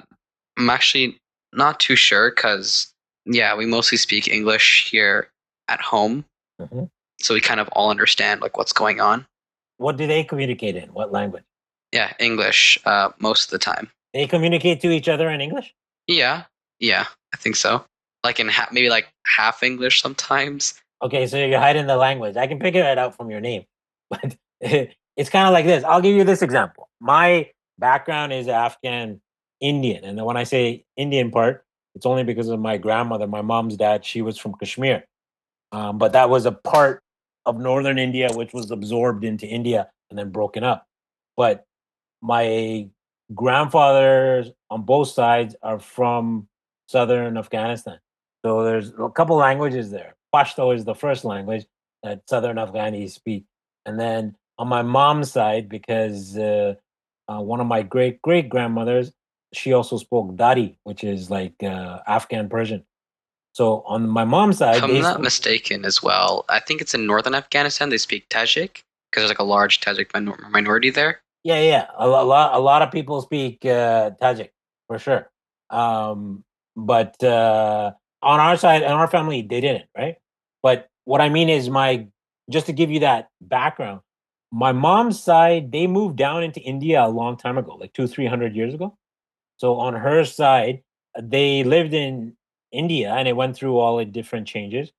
I'm 0.58 0.70
actually 0.70 1.18
not 1.54 1.80
too 1.80 1.96
sure 1.96 2.32
because, 2.32 2.92
yeah, 3.26 3.56
we 3.56 3.66
mostly 3.66 3.98
speak 3.98 4.28
English 4.28 4.90
here 4.90 5.30
at 5.68 5.80
home. 5.82 6.26
Mhm. 6.62 6.90
So 7.20 7.34
we 7.34 7.42
kind 7.42 7.60
of 7.60 7.68
all 7.70 7.90
understand 7.90 8.42
like 8.42 8.58
what's 8.58 8.74
going 8.74 9.00
on. 9.02 9.26
What 9.78 9.98
do 9.98 10.08
they 10.08 10.24
communicate 10.24 10.76
in? 10.76 10.90
What 10.94 11.12
language? 11.12 11.44
Yeah, 11.92 12.14
English 12.20 12.78
uh, 12.86 13.10
most 13.20 13.46
of 13.46 13.52
the 13.52 13.60
time. 13.60 13.90
They 14.14 14.28
communicate 14.28 14.82
to 14.82 14.92
each 14.92 15.08
other 15.08 15.30
in 15.30 15.42
English. 15.42 15.74
Yeah, 16.08 16.44
yeah, 16.80 17.06
I 17.34 17.38
think 17.38 17.56
so. 17.56 17.86
Like 18.24 18.40
in 18.40 18.50
ha- 18.50 18.70
maybe 18.72 18.90
like 18.90 19.08
half 19.38 19.64
English 19.64 20.02
sometimes. 20.02 20.74
Okay, 21.02 21.28
so 21.28 21.38
you're 21.38 21.60
hiding 21.60 21.88
the 21.88 21.96
language. 21.98 22.36
I 22.36 22.48
can 22.48 22.60
figure 22.60 22.84
it 22.84 22.98
out 22.98 23.16
from 23.16 23.30
your 23.30 23.40
name, 23.40 23.66
but 24.10 24.36
it's 24.62 25.30
kind 25.30 25.48
of 25.48 25.54
like 25.54 25.66
this. 25.66 25.84
I'll 25.84 26.02
give 26.02 26.16
you 26.16 26.24
this 26.24 26.42
example. 26.42 26.90
My 27.00 27.50
background 27.80 28.34
is 28.34 28.48
Afghan 28.48 29.22
Indian, 29.60 30.04
and 30.04 30.24
when 30.24 30.38
I 30.38 30.44
say 30.44 30.86
Indian 30.96 31.32
part, 31.32 31.64
it's 31.96 32.06
only 32.06 32.24
because 32.24 32.50
of 32.50 32.60
my 32.60 32.78
grandmother, 32.78 33.28
my 33.28 33.42
mom's 33.42 33.76
dad. 33.76 34.06
She 34.06 34.22
was 34.22 34.38
from 34.38 34.54
Kashmir, 34.54 35.04
um, 35.72 35.98
but 35.98 36.14
that 36.14 36.30
was 36.30 36.46
a 36.46 36.52
part 36.52 37.02
of 37.46 37.58
northern 37.58 37.98
India 37.98 38.30
which 38.34 38.54
was 38.54 38.70
absorbed 38.72 39.24
into 39.24 39.48
India 39.48 39.90
and 40.10 40.20
then 40.20 40.30
broken 40.30 40.64
up. 40.64 40.86
But 41.36 41.66
my 42.22 42.90
grandfathers 43.34 44.52
on 44.70 44.84
both 44.84 45.10
sides 45.10 45.56
are 45.64 45.80
from 45.80 46.48
southern 46.88 47.38
Afghanistan. 47.38 48.00
So 48.46 48.64
there's 48.64 48.94
a 49.00 49.10
couple 49.10 49.36
languages 49.36 49.92
there. 49.92 50.16
Pashto 50.34 50.76
is 50.76 50.86
the 50.86 50.96
first 50.96 51.26
language 51.26 51.66
that 52.04 52.22
southern 52.28 52.58
Afghanis 52.58 53.12
speak. 53.12 53.46
And 53.86 54.00
then 54.00 54.36
on 54.58 54.68
my 54.68 54.82
mom's 54.82 55.32
side, 55.32 55.70
because 55.70 56.38
uh, 56.38 56.76
uh, 57.28 57.42
one 57.42 57.60
of 57.60 57.68
my 57.68 57.84
great 57.84 58.22
great 58.22 58.50
grandmothers, 58.50 59.12
she 59.54 59.74
also 59.74 59.98
spoke 59.98 60.36
Dari, 60.36 60.78
which 60.84 61.04
is 61.04 61.30
like 61.30 61.62
uh, 61.64 62.00
Afghan 62.08 62.50
Persian. 62.50 62.84
So 63.54 63.82
on 63.88 64.08
my 64.08 64.24
mom's 64.24 64.60
side, 64.60 64.78
If 64.78 64.84
I'm 64.84 65.02
not 65.02 65.22
mistaken 65.22 65.84
as 65.84 66.04
well. 66.04 66.46
I 66.48 66.60
think 66.60 66.80
it's 66.80 66.94
in 66.94 67.08
northern 67.08 67.34
Afghanistan. 67.34 67.90
They 67.90 67.98
speak 67.98 68.30
Tajik 68.30 68.84
because 69.10 69.24
there's 69.24 69.30
like 69.30 69.40
a 69.40 69.44
large 69.44 69.82
Tajik 69.82 70.14
minor- 70.14 70.38
minority 70.52 70.92
there. 70.92 71.22
Yeah, 71.44 71.62
yeah. 71.62 71.88
A, 71.98 72.08
lo- 72.08 72.26
lot, 72.26 72.54
a 72.54 72.60
lot 72.60 72.82
of 72.82 72.92
people 72.92 73.22
speak 73.22 73.66
uh, 73.66 74.12
Tajik 74.22 74.50
for 74.88 75.00
sure. 75.00 75.32
Um, 75.70 76.44
but 76.76 77.22
uh, 77.24 77.94
on 78.22 78.40
our 78.40 78.58
side, 78.58 78.84
in 78.84 78.92
our 78.92 79.08
family, 79.08 79.42
they 79.42 79.62
didn't, 79.62 79.86
right? 79.98 80.18
But 80.62 80.90
what 81.06 81.22
I 81.22 81.30
mean 81.30 81.50
is, 81.50 81.70
my 81.70 82.08
just 82.50 82.68
to 82.68 82.74
give 82.74 82.92
you 82.92 83.00
that 83.00 83.30
background, 83.42 84.02
my 84.52 84.72
mom's 84.72 85.22
side, 85.22 85.72
they 85.72 85.88
moved 85.88 86.16
down 86.16 86.44
into 86.44 86.60
India 86.62 87.04
a 87.04 87.10
long 87.10 87.38
time 87.38 87.58
ago, 87.58 87.76
like 87.76 87.94
two, 87.94 88.08
three 88.08 88.28
hundred 88.28 88.56
years 88.56 88.74
ago. 88.74 88.98
So 89.58 89.76
on 89.80 89.94
her 89.96 90.24
side, 90.24 90.84
they 91.20 91.64
lived 91.64 91.94
in 91.94 92.38
India 92.72 93.14
and 93.14 93.28
it 93.28 93.36
went 93.36 93.56
through 93.56 93.78
all 93.78 93.98
the 93.98 94.06
different 94.06 94.48
changes. 94.48 94.92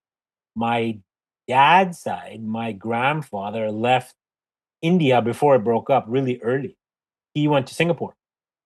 My 0.54 0.98
dad's 1.46 2.00
side, 2.00 2.42
my 2.42 2.72
grandfather 2.72 3.70
left 3.70 4.14
India 4.82 5.22
before 5.22 5.56
it 5.56 5.64
broke 5.64 5.90
up 5.90 6.04
really 6.08 6.40
early. 6.42 6.76
He 7.34 7.48
went 7.48 7.66
to 7.68 7.74
Singapore 7.74 8.14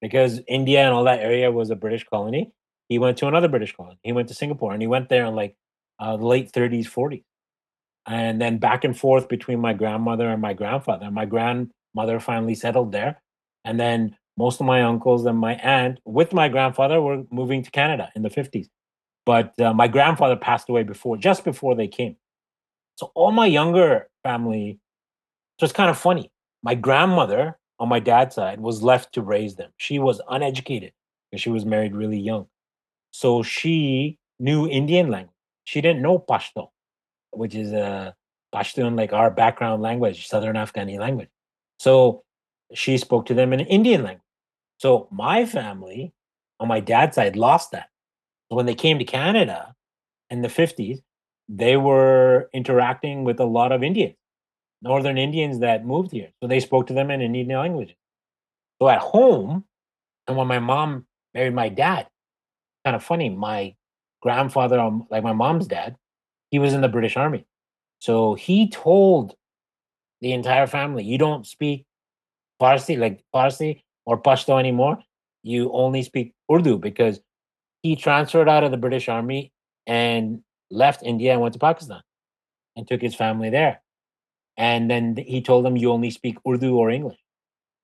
because 0.01 0.41
India 0.49 0.81
and 0.81 0.95
all 0.95 1.05
that 1.05 1.21
area 1.21 1.51
was 1.53 1.71
a 1.71 1.77
British 1.77 2.05
colony. 2.05 2.53
He 2.89 2.99
went 2.99 3.19
to 3.19 3.29
another 3.29 3.49
British 3.49 3.75
colony. 3.75 3.99
He 4.03 4.13
went 4.13 4.29
to 4.29 4.35
Singapore 4.35 4.73
and 4.73 4.83
he 4.83 4.89
went 4.89 5.09
there 5.09 5.27
in 5.27 5.35
like 5.35 5.57
uh, 6.01 6.15
late 6.17 6.53
30s, 6.53 6.87
40s. 6.87 7.23
And 8.07 8.41
then 8.41 8.59
back 8.59 8.85
and 8.85 8.99
forth 8.99 9.29
between 9.29 9.61
my 9.61 9.73
grandmother 9.75 10.29
and 10.29 10.43
my 10.43 10.55
grandfather. 10.55 11.11
My 11.11 11.25
grandmother 11.25 12.21
finally 12.21 12.55
settled 12.55 12.93
there. 12.93 13.23
And 13.65 13.79
then 13.79 14.17
most 14.37 14.61
of 14.61 14.67
my 14.67 14.83
uncles 14.83 15.25
and 15.27 15.39
my 15.39 15.55
aunt 15.55 16.01
with 16.05 16.33
my 16.33 16.49
grandfather 16.49 17.01
were 17.01 17.23
moving 17.31 17.63
to 17.63 17.71
Canada 17.71 18.11
in 18.17 18.23
the 18.23 18.31
50s. 18.31 18.69
But 19.25 19.59
uh, 19.61 19.73
my 19.73 19.87
grandfather 19.89 20.37
passed 20.37 20.69
away 20.69 20.83
before, 20.83 21.17
just 21.17 21.45
before 21.45 21.77
they 21.77 21.87
came. 21.87 22.17
So 22.97 23.13
all 23.15 23.31
my 23.31 23.47
younger 23.47 24.09
family 24.25 24.81
so 25.63 25.65
it's 25.67 25.73
kind 25.73 25.91
of 25.91 25.97
funny. 25.97 26.33
My 26.65 26.75
grandmother 26.75 27.57
on 27.79 27.89
my 27.89 28.01
dad's 28.01 28.35
side 28.35 28.59
was 28.59 28.83
left 28.83 29.15
to 29.15 29.23
raise 29.23 29.55
them. 29.55 29.71
She 29.77 30.01
was 30.01 30.21
uneducated. 30.29 30.93
because 31.31 31.41
she 31.41 31.51
was 31.51 31.65
married 31.65 31.95
really 31.95 32.19
young. 32.19 32.49
So 33.13 33.45
she 33.45 34.19
knew 34.41 34.69
Indian 34.69 35.09
language. 35.09 35.37
She 35.63 35.81
didn't 35.81 36.03
know 36.03 36.19
Pashto, 36.19 36.71
which 37.33 37.55
is 37.55 37.73
a 37.73 38.15
Pashtun, 38.55 38.97
like 38.97 39.13
our 39.13 39.31
background 39.31 39.83
language, 39.83 40.29
Southern 40.29 40.57
Afghani 40.57 40.99
language. 40.99 41.29
So 41.79 42.23
she 42.75 42.99
spoke 42.99 43.27
to 43.27 43.35
them 43.35 43.53
in 43.53 43.61
Indian 43.61 44.03
language. 44.03 44.23
So 44.79 45.09
my 45.11 45.47
family 45.47 46.13
on 46.61 46.69
my 46.69 46.81
dad's 46.81 47.17
side 47.17 47.37
lost 47.37 47.73
that. 47.73 47.89
So 48.49 48.57
when 48.57 48.67
they 48.67 48.75
came 48.75 48.99
to 48.99 49.05
Canada 49.05 49.75
in 50.31 50.43
the 50.43 50.49
50s, 50.49 51.01
they 51.49 51.77
were 51.77 52.49
interacting 52.53 53.25
with 53.25 53.41
a 53.41 53.45
lot 53.45 53.73
of 53.73 53.83
Indians, 53.83 54.17
Northern 54.81 55.19
Indians 55.19 55.59
that 55.61 55.85
moved 55.85 56.13
here. 56.13 56.31
So 56.43 56.49
they 56.49 56.61
spoke 56.61 56.87
to 56.89 56.95
them 56.95 57.11
in 57.11 57.21
Indian 57.21 57.49
language. 57.49 57.97
So 58.81 58.89
at 58.89 59.01
home, 59.01 59.65
and 60.27 60.37
when 60.37 60.47
my 60.47 60.59
mom 60.59 61.07
married 61.35 61.55
my 61.55 61.69
dad, 61.69 62.09
kind 62.85 62.97
of 62.97 63.03
funny, 63.03 63.29
my 63.29 63.75
grandfather, 64.21 64.79
um, 64.79 65.07
like 65.11 65.23
my 65.23 65.33
mom's 65.33 65.67
dad, 65.67 65.97
he 66.53 66.61
was 66.61 66.75
in 66.75 66.83
the 66.83 66.89
British 66.89 67.17
Army. 67.17 67.45
So 67.99 68.35
he 68.35 68.69
told 68.69 69.35
the 70.21 70.33
entire 70.33 70.69
family, 70.69 71.03
you 71.03 71.19
don't 71.19 71.47
speak 71.47 71.87
Farsi, 72.61 72.97
like 72.97 73.25
Farsi 73.35 73.83
or 74.05 74.21
Pashto 74.21 74.61
anymore. 74.61 74.99
You 75.43 75.73
only 75.73 76.03
speak 76.03 76.35
Urdu 76.53 76.79
because 76.79 77.21
he 77.83 77.97
transferred 77.97 78.49
out 78.49 78.63
of 78.63 78.71
the 78.71 78.77
British 78.77 79.09
Army 79.09 79.51
and 79.87 80.43
left 80.71 81.03
India 81.03 81.33
and 81.33 81.41
went 81.41 81.55
to 81.55 81.59
Pakistan 81.59 82.03
and 82.77 82.87
took 82.87 83.01
his 83.01 83.15
family 83.15 83.51
there. 83.51 83.83
And 84.57 84.91
then 84.91 85.17
he 85.17 85.41
told 85.41 85.65
them, 85.65 85.77
you 85.77 85.91
only 85.91 86.11
speak 86.11 86.37
Urdu 86.47 86.77
or 86.77 86.91
English. 86.91 87.19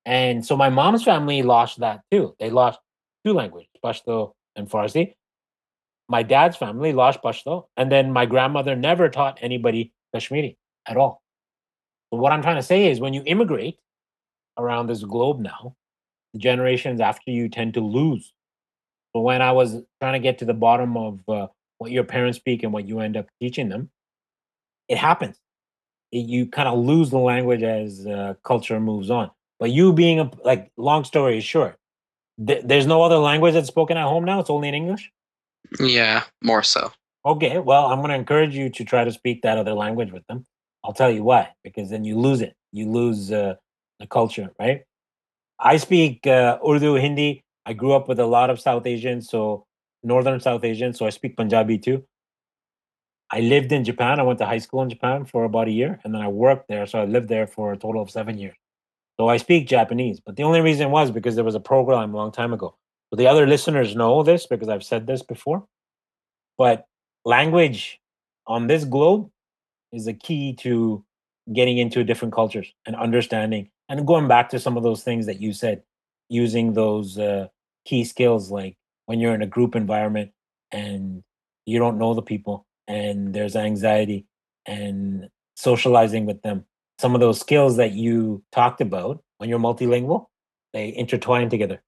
And 0.05 0.45
so 0.45 0.57
my 0.57 0.69
mom's 0.69 1.03
family 1.03 1.43
lost 1.43 1.81
that 1.81 2.03
too. 2.11 2.37
They 2.39 2.51
lost 2.51 2.79
two 3.25 3.33
languages, 3.33 3.71
Pashto 3.85 4.33
and 4.55 4.69
Farsi. 4.69 5.15
My 6.09 6.23
dad's 6.23 6.57
family 6.57 6.93
lost 6.93 7.23
Pashto. 7.23 7.67
And 7.77 7.93
then 7.93 8.13
my 8.13 8.27
grandmother 8.27 8.77
never 8.77 9.09
taught 9.09 9.39
anybody 9.43 9.93
Kashmiri 10.15 10.57
at 10.87 10.97
all. 10.97 11.23
So 12.13 12.19
what 12.19 12.33
I'm 12.33 12.43
trying 12.43 12.57
to 12.57 12.63
say 12.63 12.91
is 12.91 13.01
when 13.01 13.15
you 13.15 13.23
immigrate 13.27 13.79
around 14.59 14.87
this 14.87 15.05
globe 15.05 15.41
now, 15.41 15.77
the 16.33 16.39
generations 16.41 17.01
after 17.01 17.31
you 17.31 17.49
tend 17.49 17.75
to 17.75 17.81
lose. 17.81 18.33
But 19.15 19.21
when 19.21 19.43
I 19.43 19.53
was 19.53 19.83
trying 20.01 20.15
to 20.15 20.19
get 20.19 20.39
to 20.39 20.45
the 20.45 20.55
bottom 20.55 20.97
of 20.97 21.21
uh, 21.29 21.49
what 21.79 21.91
your 21.91 22.05
parents 22.05 22.39
speak 22.39 22.63
and 22.63 22.73
what 22.73 22.87
you 22.89 23.01
end 23.01 23.17
up 23.17 23.27
teaching 23.41 23.69
them, 23.69 23.91
it 24.89 24.99
happens. 24.99 25.39
It- 26.13 26.27
you 26.27 26.47
kind 26.47 26.69
of 26.69 26.79
lose 26.79 27.11
the 27.11 27.19
language 27.19 27.63
as 27.63 28.07
uh, 28.07 28.35
culture 28.45 28.81
moves 28.81 29.11
on. 29.11 29.31
But 29.61 29.71
you 29.73 29.93
being 29.93 30.21
a 30.21 30.31
like, 30.45 30.71
long 30.77 31.05
story 31.05 31.41
short, 31.41 31.77
th- 32.45 32.63
there's 32.65 32.87
no 32.87 33.03
other 33.03 33.19
language 33.19 33.55
that's 33.55 33.69
spoken 33.69 33.97
at 33.97 34.05
home 34.07 34.25
now. 34.25 34.41
It's 34.41 34.51
only 34.51 34.69
in 34.69 34.75
English. 34.75 35.11
Yeah, 35.81 36.25
more 36.43 36.63
so. 36.63 36.93
Okay, 37.27 37.59
well, 37.59 37.87
I'm 37.87 37.99
going 37.99 38.11
to 38.11 38.15
encourage 38.15 38.55
you 38.55 38.71
to 38.71 38.85
try 38.85 39.05
to 39.05 39.13
speak 39.13 39.43
that 39.43 39.59
other 39.59 39.75
language 39.75 40.13
with 40.13 40.27
them. 40.29 40.47
I'll 40.85 40.93
tell 40.93 41.11
you 41.11 41.25
why, 41.25 41.51
because 41.63 41.91
then 41.91 42.05
you 42.05 42.17
lose 42.19 42.41
it. 42.41 42.55
You 42.73 42.91
lose 42.91 43.33
uh, 43.33 43.55
the 43.99 44.07
culture, 44.07 44.51
right? 44.59 44.83
I 45.59 45.77
speak 45.77 46.27
uh, 46.27 46.59
Urdu, 46.67 46.95
Hindi. 46.95 47.43
I 47.67 47.73
grew 47.73 47.93
up 47.93 48.09
with 48.09 48.19
a 48.21 48.27
lot 48.27 48.49
of 48.49 48.61
South 48.61 48.87
Asians, 48.87 49.29
so 49.29 49.67
Northern 50.03 50.41
South 50.41 50.65
Asians, 50.65 50.99
so 50.99 51.07
I 51.07 51.11
speak 51.11 51.37
Punjabi 51.37 51.79
too. 51.79 52.05
I 53.31 53.41
lived 53.41 53.73
in 53.73 53.85
Japan. 53.85 54.21
I 54.21 54.23
went 54.23 54.39
to 54.39 54.47
high 54.47 54.59
school 54.59 54.81
in 54.83 54.89
Japan 54.89 55.27
for 55.27 55.45
about 55.45 55.69
a 55.69 55.71
year, 55.71 56.01
and 56.03 56.15
then 56.15 56.23
I 56.23 56.29
worked 56.29 56.69
there. 56.69 56.87
So 56.87 57.01
I 57.01 57.05
lived 57.05 57.29
there 57.29 57.47
for 57.47 57.73
a 57.73 57.77
total 57.77 58.01
of 58.01 58.11
seven 58.11 58.39
years. 58.39 58.57
So 59.19 59.29
I 59.29 59.37
speak 59.37 59.67
Japanese, 59.67 60.21
but 60.21 60.37
the 60.37 60.45
only 60.45 60.61
reason 60.61 60.91
was 60.91 61.11
because 61.11 61.35
there 61.35 61.45
was 61.45 61.57
a 61.57 61.61
program 61.61 62.15
a 62.15 62.17
long 62.17 62.33
time 62.33 62.53
ago. 62.53 62.77
The 63.13 63.27
other 63.27 63.47
listeners 63.47 63.97
know 63.97 64.23
this 64.23 64.47
because 64.47 64.69
I've 64.69 64.85
said 64.85 65.07
this 65.07 65.23
before. 65.23 65.67
But 66.59 66.87
language 67.25 68.01
on 68.47 68.67
this 68.67 68.85
globe 68.85 69.31
is 69.93 70.05
the 70.07 70.15
key 70.15 70.55
to 70.55 71.05
getting 71.53 71.79
into 71.79 72.05
different 72.05 72.35
cultures 72.35 72.73
and 72.87 72.95
understanding 72.97 73.71
and 73.89 74.07
going 74.07 74.29
back 74.29 74.51
to 74.51 74.61
some 74.61 74.77
of 74.77 74.83
those 74.83 75.03
things 75.03 75.27
that 75.27 75.41
you 75.41 75.53
said 75.53 75.83
using 76.29 76.75
those 76.75 77.19
uh, 77.19 77.49
key 77.85 78.05
skills 78.05 78.51
like 78.51 78.77
when 79.07 79.19
you're 79.19 79.35
in 79.35 79.43
a 79.43 79.47
group 79.47 79.75
environment 79.75 80.31
and 80.73 81.23
you 81.65 81.79
don't 81.79 81.99
know 81.99 82.13
the 82.13 82.23
people 82.23 82.67
and 82.87 83.33
there's 83.33 83.57
anxiety 83.57 84.27
and 84.67 85.29
socializing 85.57 86.27
with 86.27 86.43
them 86.43 86.65
some 86.99 87.15
of 87.15 87.21
those 87.21 87.41
skills 87.41 87.77
that 87.77 87.93
you 87.93 88.43
talked 88.53 88.81
about 88.81 89.23
when 89.39 89.49
you're 89.49 89.59
multilingual 89.59 90.27
they 90.75 90.95
intertwine 90.95 91.49
together 91.49 91.83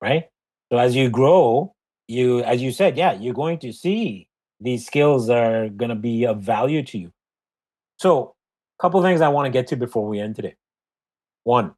right 0.00 0.28
so 0.70 0.78
as 0.78 0.94
you 0.94 1.08
grow 1.08 1.74
you 2.06 2.42
as 2.44 2.62
you 2.62 2.70
said 2.72 2.96
yeah 2.96 3.12
you're 3.12 3.34
going 3.34 3.58
to 3.58 3.72
see 3.72 4.28
these 4.60 4.84
skills 4.86 5.30
are 5.30 5.68
going 5.68 5.90
to 5.90 5.94
be 5.94 6.24
of 6.24 6.40
value 6.40 6.82
to 6.82 6.98
you. 6.98 7.12
So 7.98 8.34
a 8.78 8.82
couple 8.82 9.00
things 9.02 9.20
i 9.20 9.28
want 9.28 9.46
to 9.46 9.50
get 9.50 9.66
to 9.68 9.76
before 9.76 10.06
we 10.06 10.20
end 10.20 10.36
today. 10.36 10.54
One 11.44 11.74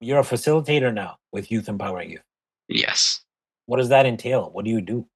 you're 0.00 0.20
a 0.20 0.22
facilitator 0.22 0.92
now 0.92 1.18
with 1.32 1.50
youth 1.50 1.68
empowering 1.68 2.10
youth. 2.10 2.22
Yes. 2.68 3.20
what 3.66 3.76
does 3.76 3.88
that 3.88 4.06
entail? 4.06 4.50
What 4.52 4.64
do 4.64 4.70
you 4.70 4.80
do? 4.80 5.06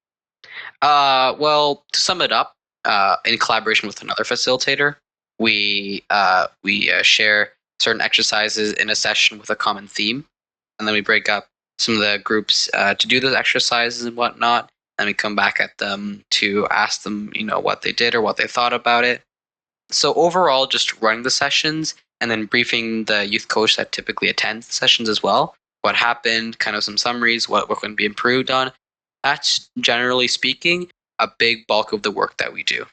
Uh, 0.83 1.35
well, 1.39 1.85
to 1.93 2.01
sum 2.01 2.21
it 2.21 2.33
up, 2.33 2.55
uh, 2.85 3.17
in 3.25 3.39
collaboration 3.39 3.87
with 3.87 4.03
another 4.03 4.25
facilitator, 4.25 4.97
we 5.39 6.05
uh, 6.11 6.47
we 6.63 6.93
uh, 6.93 7.03
share 7.03 7.53
certain 7.81 8.01
exercises 8.01 8.73
in 8.75 8.91
a 8.91 8.95
session 8.95 9.39
with 9.39 9.51
a 9.51 9.57
common 9.57 9.89
theme, 9.89 10.25
and 10.79 10.87
then 10.87 10.95
we 10.95 11.01
break 11.01 11.29
up 11.29 11.49
some 11.79 11.95
of 11.95 12.01
the 12.01 12.21
groups 12.23 12.69
uh, 12.75 12.95
to 12.95 13.07
do 13.07 13.21
those 13.21 13.35
exercises 13.35 14.05
and 14.05 14.17
whatnot. 14.17 14.71
And 14.99 15.07
we 15.09 15.15
come 15.15 15.35
back 15.35 15.59
at 15.61 15.77
them 15.79 16.23
to 16.33 16.69
ask 16.71 17.03
them, 17.03 17.33
you 17.35 17.45
know, 17.45 17.59
what 17.59 17.83
they 17.83 17.93
did 17.93 18.15
or 18.15 18.23
what 18.23 18.37
they 18.37 18.47
thought 18.47 18.73
about 18.73 19.05
it. 19.05 19.23
So 19.91 20.15
overall, 20.15 20.67
just 20.67 21.01
running 21.03 21.25
the 21.25 21.31
sessions 21.31 21.95
and 22.21 22.31
then 22.31 22.47
briefing 22.47 23.05
the 23.05 23.27
youth 23.27 23.49
coach 23.49 23.77
that 23.77 23.93
typically 23.93 24.29
attends 24.29 24.69
the 24.69 24.73
sessions 24.73 25.09
as 25.09 25.23
well. 25.23 25.57
What 25.83 25.97
happened, 25.97 26.59
kind 26.61 26.77
of 26.77 26.85
some 26.85 26.97
summaries, 26.97 27.49
what 27.49 27.69
what 27.69 27.81
can 27.81 27.95
be 27.95 28.05
improved 28.05 28.51
on, 28.51 28.73
that's 29.23 29.69
generally 29.81 30.29
speaking 30.29 30.89
a 31.19 31.29
big 31.39 31.67
bulk 31.67 31.93
of 31.93 32.03
the 32.03 32.11
work 32.11 32.37
that 32.39 32.53
we 32.53 32.63
do. 32.63 32.87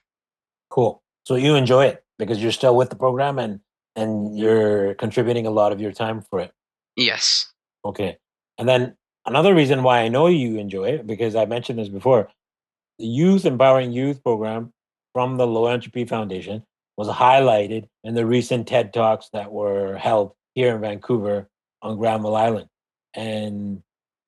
cool 0.69 1.01
so 1.25 1.35
you 1.35 1.55
enjoy 1.55 1.85
it 1.85 2.03
because 2.17 2.41
you're 2.41 2.51
still 2.51 2.75
with 2.75 2.89
the 2.89 2.95
program 2.95 3.39
and 3.39 3.59
and 3.95 4.37
you're 4.37 4.93
contributing 4.95 5.45
a 5.45 5.51
lot 5.51 5.71
of 5.71 5.81
your 5.81 5.91
time 5.91 6.21
for 6.21 6.39
it 6.39 6.51
Yes. 6.95 7.51
Okay. 7.85 8.17
And 8.61 8.69
then 8.69 8.95
another 9.25 9.55
reason 9.55 9.81
why 9.81 10.01
I 10.01 10.07
know 10.07 10.27
you 10.27 10.59
enjoy 10.59 10.89
it, 10.89 11.07
because 11.07 11.35
I 11.35 11.45
mentioned 11.45 11.79
this 11.79 11.89
before, 11.89 12.29
the 12.99 13.07
Youth 13.07 13.43
Empowering 13.43 13.91
Youth 13.91 14.23
program 14.23 14.71
from 15.13 15.37
the 15.37 15.47
Low 15.47 15.65
Entropy 15.65 16.05
Foundation 16.05 16.63
was 16.95 17.07
highlighted 17.07 17.87
in 18.03 18.13
the 18.13 18.23
recent 18.23 18.67
TED 18.67 18.93
Talks 18.93 19.29
that 19.33 19.51
were 19.51 19.97
held 19.97 20.33
here 20.53 20.75
in 20.75 20.81
Vancouver 20.81 21.49
on 21.81 21.97
Granville 21.97 22.35
Island. 22.35 22.67
And 23.15 23.81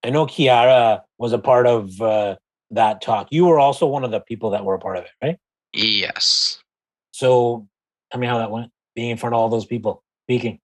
I 0.03 0.09
know 0.09 0.25
Kiara 0.25 1.01
was 1.19 1.31
a 1.31 1.37
part 1.37 1.67
of 1.67 2.01
uh, 2.01 2.37
that 2.71 3.03
talk. 3.03 3.27
You 3.29 3.45
were 3.45 3.59
also 3.59 3.85
one 3.85 4.03
of 4.03 4.09
the 4.09 4.21
people 4.21 4.49
that 4.49 4.65
were 4.65 4.73
a 4.73 4.79
part 4.79 4.97
of 4.97 5.03
it, 5.03 5.11
right? 5.21 5.37
Yes. 5.73 6.57
So 7.11 7.67
tell 8.11 8.19
me 8.19 8.25
how 8.25 8.39
that 8.39 8.49
went, 8.49 8.71
being 8.95 9.11
in 9.11 9.17
front 9.17 9.35
of 9.35 9.39
all 9.39 9.49
those 9.49 9.67
people 9.67 10.01
speaking. 10.25 10.59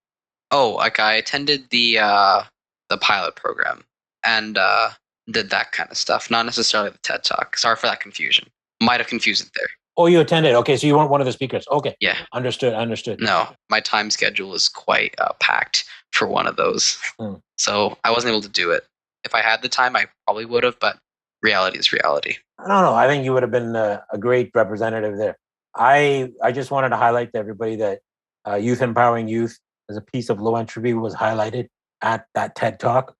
Oh, 0.49 0.71
like 0.71 0.99
I 0.99 1.13
attended 1.13 1.69
the 1.69 1.99
uh 1.99 2.43
the 2.89 2.97
pilot 2.97 3.35
program 3.35 3.83
and 4.23 4.57
uh 4.57 4.89
did 5.31 5.49
that 5.51 5.71
kind 5.71 5.89
of 5.91 5.97
stuff, 5.97 6.31
not 6.31 6.45
necessarily 6.45 6.89
the 6.89 6.97
TED 6.99 7.23
Talk. 7.23 7.57
Sorry 7.57 7.75
for 7.75 7.87
that 7.87 7.99
confusion. 7.99 8.47
Might 8.81 8.99
have 8.99 9.07
confused 9.07 9.45
it 9.45 9.51
there. 9.55 9.67
Oh, 9.97 10.05
you 10.05 10.19
attended. 10.21 10.55
Okay. 10.55 10.77
So 10.77 10.87
you 10.87 10.95
weren't 10.97 11.09
one 11.09 11.21
of 11.21 11.25
the 11.25 11.33
speakers. 11.33 11.65
Okay. 11.69 11.95
Yeah. 11.99 12.17
Understood. 12.33 12.73
Understood. 12.73 13.19
No, 13.19 13.49
my 13.69 13.81
time 13.81 14.09
schedule 14.09 14.53
is 14.55 14.69
quite 14.69 15.13
uh, 15.19 15.33
packed 15.41 15.83
for 16.11 16.27
one 16.27 16.47
of 16.47 16.55
those. 16.55 16.97
Hmm. 17.19 17.35
So 17.57 17.97
I 18.03 18.11
wasn't 18.11 18.31
able 18.31 18.41
to 18.41 18.49
do 18.49 18.71
it. 18.71 18.85
If 19.25 19.35
I 19.35 19.41
had 19.41 19.61
the 19.61 19.69
time, 19.69 19.95
I 19.95 20.05
probably 20.25 20.45
would 20.45 20.63
have, 20.63 20.79
but 20.79 20.97
reality 21.41 21.77
is 21.77 21.91
reality. 21.91 22.37
I 22.57 22.67
don't 22.67 22.81
know. 22.83 22.95
I 22.95 23.07
think 23.07 23.25
you 23.25 23.33
would 23.33 23.43
have 23.43 23.51
been 23.51 23.75
a, 23.75 24.03
a 24.11 24.17
great 24.17 24.51
representative 24.55 25.17
there. 25.17 25.37
I 25.75 26.31
I 26.41 26.53
just 26.53 26.71
wanted 26.71 26.89
to 26.89 26.97
highlight 26.97 27.33
to 27.33 27.39
everybody 27.39 27.75
that 27.77 27.99
uh, 28.47 28.55
youth 28.55 28.81
empowering 28.81 29.27
youth 29.27 29.59
as 29.89 29.97
a 29.97 30.01
piece 30.01 30.29
of 30.29 30.39
low 30.41 30.55
entropy 30.55 30.93
was 30.93 31.13
highlighted 31.13 31.67
at 32.01 32.25
that 32.35 32.55
TED 32.55 32.79
talk. 32.79 33.15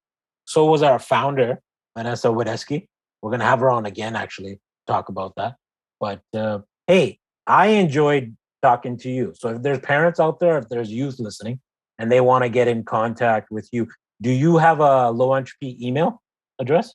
So 0.46 0.66
was 0.66 0.82
our 0.82 1.00
founder 1.00 1.60
Vanessa 1.98 2.28
Wadesky. 2.28 2.88
We're 3.22 3.32
gonna 3.32 3.46
have 3.46 3.60
her 3.60 3.70
on 3.70 3.86
again, 3.86 4.16
actually, 4.16 4.60
talk 4.88 5.10
about 5.10 5.34
that. 5.36 5.56
But 6.00 6.22
uh, 6.34 6.60
hey, 6.88 7.20
I 7.46 7.68
enjoyed 7.68 8.36
talking 8.62 8.98
to 9.00 9.10
you. 9.10 9.34
So 9.36 9.50
if 9.50 9.62
there's 9.62 9.80
parents 9.80 10.20
out 10.20 10.40
there, 10.40 10.58
if 10.58 10.70
there's 10.70 10.92
youth 10.92 11.20
listening, 11.20 11.60
and 11.98 12.12
they 12.12 12.22
want 12.22 12.44
to 12.44 12.50
get 12.50 12.68
in 12.68 12.84
contact 12.84 13.52
with 13.52 13.68
you, 13.72 13.88
do 14.22 14.32
you 14.32 14.58
have 14.58 14.80
a 14.80 15.12
low 15.12 15.34
entropy 15.34 15.78
email 15.86 16.22
address? 16.60 16.94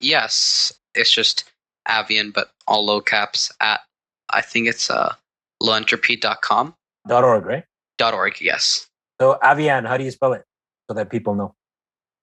Yes, 0.00 0.72
it's 0.94 1.10
just 1.10 1.50
Abhiyan, 1.88 2.32
but 2.34 2.50
all 2.66 2.84
low 2.84 3.00
caps 3.00 3.50
at 3.60 3.80
I 4.30 4.40
think 4.40 4.68
it's 4.68 4.90
uh 4.90 5.14
lowentropy.com. 5.62 6.74
Dot 7.08 7.24
org, 7.24 7.46
right? 7.46 7.64
Dot 7.98 8.14
org, 8.14 8.40
yes. 8.40 8.86
So 9.20 9.38
Abhiyan, 9.42 9.86
how 9.86 9.96
do 9.96 10.04
you 10.04 10.10
spell 10.10 10.34
it 10.34 10.44
so 10.92 10.96
that 10.96 11.10
people 11.10 11.34
know? 11.34 11.54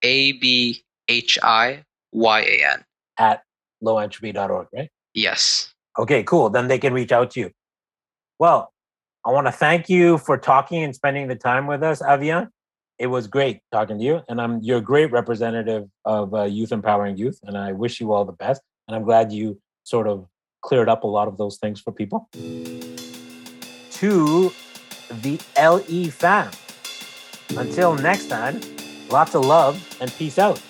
A 0.04 0.34
B 0.34 0.84
H 1.08 1.40
I 1.42 1.84
Y 2.12 2.42
A 2.42 2.74
N. 2.74 2.84
at 3.18 3.44
lowentropy.org, 3.84 4.68
right? 4.74 4.90
Yes. 5.14 5.74
Okay, 5.98 6.24
cool. 6.24 6.50
Then 6.50 6.68
they 6.68 6.78
can 6.78 6.94
reach 6.94 7.12
out 7.12 7.32
to 7.32 7.40
you. 7.40 7.52
Well, 8.38 8.72
I 9.26 9.32
want 9.32 9.48
to 9.48 9.52
thank 9.52 9.90
you 9.90 10.18
for 10.20 10.38
talking 10.38 10.84
and 10.84 10.96
spending 10.96 11.28
the 11.28 11.36
time 11.36 11.68
with 11.68 11.84
us, 11.84 12.02
Abhiyan. 12.02 12.50
It 13.00 13.08
was 13.08 13.28
great 13.28 13.62
talking 13.72 13.98
to 13.98 14.04
you, 14.04 14.22
and 14.30 14.40
I'm 14.40 14.62
you're 14.62 14.78
a 14.78 14.82
great 14.82 15.12
representative 15.12 15.86
of 16.06 16.34
uh, 16.34 16.44
youth 16.44 16.72
empowering 16.72 17.18
youth, 17.18 17.40
and 17.44 17.58
I 17.58 17.72
wish 17.72 18.00
you 18.00 18.14
all 18.14 18.26
the 18.26 18.34
best. 18.34 18.62
And 18.88 18.96
I'm 18.96 19.04
glad 19.04 19.32
you 19.32 19.60
sort 19.84 20.08
of 20.08 20.28
cleared 20.62 20.90
up 20.90 21.04
a 21.04 21.08
lot 21.08 21.28
of 21.28 21.38
those 21.38 21.58
things 21.58 21.80
for 21.80 21.92
people. 21.92 22.30
To 22.34 24.52
the 25.24 25.40
LE 25.58 26.12
fam. 26.12 26.52
Until 27.58 27.96
next 27.96 28.28
time, 28.28 28.62
lots 29.10 29.36
of 29.36 29.46
love 29.46 29.98
and 30.02 30.12
peace 30.14 30.38
out. 30.38 30.62